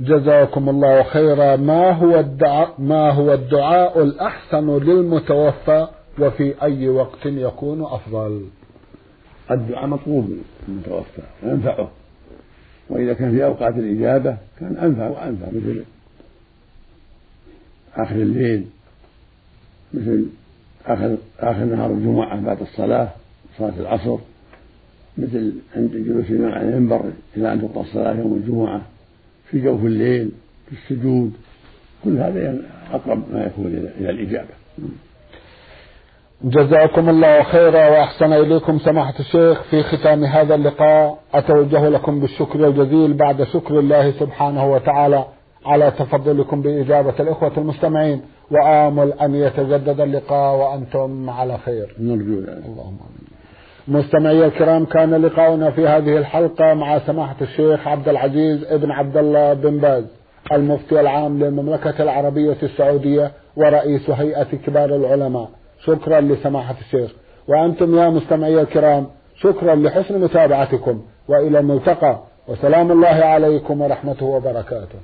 جزاكم 0.00 0.68
الله 0.68 1.02
خيرا. 1.02 1.56
ما 1.56 1.90
هو 1.90 2.20
الدعاء 2.20 2.74
ما 2.78 3.10
هو 3.10 3.34
الدعاء 3.34 4.02
الأحسن 4.02 4.78
للمتوفى 4.78 5.88
وفي 6.18 6.62
أي 6.62 6.88
وقت 6.88 7.26
يكون 7.26 7.82
أفضل؟ 7.82 8.46
الدعاء 9.50 9.86
مطلوب 9.86 10.38
للمتوفى 10.68 11.22
وينفعه 11.42 11.90
وإذا 12.88 13.12
كان 13.12 13.30
في 13.30 13.44
أوقات 13.44 13.74
الإجابة 13.74 14.36
كان 14.60 14.76
أنفع 14.76 15.08
وأنفع 15.08 15.46
مثل 15.46 15.84
آخر 17.94 18.14
الليل 18.14 18.64
مثل 19.94 20.26
آخر 20.86 21.16
آخر 21.38 21.64
نهار 21.64 21.90
الجمعة 21.90 22.40
بعد 22.40 22.60
الصلاة 22.60 23.08
صلاة 23.58 23.80
العصر 23.80 24.18
مثل 25.18 25.52
عند 25.76 25.90
جلوس 25.90 26.30
الإمام 26.30 26.52
على 26.52 26.68
المنبر 26.68 27.10
إلى 27.36 27.52
أن 27.52 27.60
تقضى 27.60 27.80
الصلاة 27.80 28.14
يوم 28.14 28.34
الجمعة 28.34 28.82
في 29.50 29.60
جوف 29.60 29.84
الليل 29.84 30.30
في 30.66 30.72
السجود 30.72 31.32
كل 32.04 32.18
هذا 32.18 32.58
أقرب 32.92 33.32
ما 33.32 33.44
يكون 33.46 33.66
إلى 33.66 34.10
الإجابة. 34.10 34.48
جزاكم 36.44 37.08
الله 37.08 37.42
خيرا 37.42 37.88
وأحسن 37.88 38.32
إليكم 38.32 38.78
سماحة 38.78 39.14
الشيخ 39.20 39.62
في 39.62 39.82
ختام 39.82 40.24
هذا 40.24 40.54
اللقاء 40.54 41.18
أتوجه 41.34 41.88
لكم 41.88 42.20
بالشكر 42.20 42.66
الجزيل 42.66 43.14
بعد 43.14 43.42
شكر 43.42 43.78
الله 43.78 44.10
سبحانه 44.10 44.72
وتعالى 44.72 45.24
على 45.66 45.90
تفضلكم 45.90 46.62
بإجابة 46.62 47.14
الإخوة 47.20 47.52
المستمعين 47.56 48.20
وآمل 48.50 49.12
أن 49.12 49.34
يتجدد 49.34 50.00
اللقاء 50.00 50.56
وأنتم 50.56 51.30
على 51.30 51.58
خير. 51.58 51.94
نرجو 52.00 52.38
اللهم 52.38 52.98
آمين. 53.08 53.28
مستمعي 53.88 54.46
الكرام 54.46 54.84
كان 54.84 55.14
لقاؤنا 55.14 55.70
في 55.70 55.86
هذه 55.86 56.16
الحلقة 56.16 56.74
مع 56.74 56.98
سماحة 56.98 57.36
الشيخ 57.40 57.88
عبد 57.88 58.08
العزيز 58.08 58.64
ابن 58.64 58.90
عبد 58.90 59.16
الله 59.16 59.54
بن 59.54 59.78
باز 59.78 60.04
المفتي 60.52 61.00
العام 61.00 61.38
للمملكة 61.38 62.02
العربية 62.02 62.56
السعودية 62.62 63.32
ورئيس 63.56 64.10
هيئة 64.10 64.56
كبار 64.66 64.96
العلماء. 64.96 65.48
شكرا 65.84 66.20
لسماحة 66.20 66.74
الشيخ. 66.80 67.10
وأنتم 67.48 67.98
يا 67.98 68.08
مستمعي 68.08 68.60
الكرام 68.60 69.06
شكرا 69.36 69.74
لحسن 69.74 70.20
متابعتكم. 70.20 71.02
وإلى 71.28 71.58
الملتقى. 71.58 72.18
وسلام 72.48 72.92
الله 72.92 73.06
عليكم 73.06 73.80
ورحمته 73.80 74.26
وبركاته. 74.26 74.98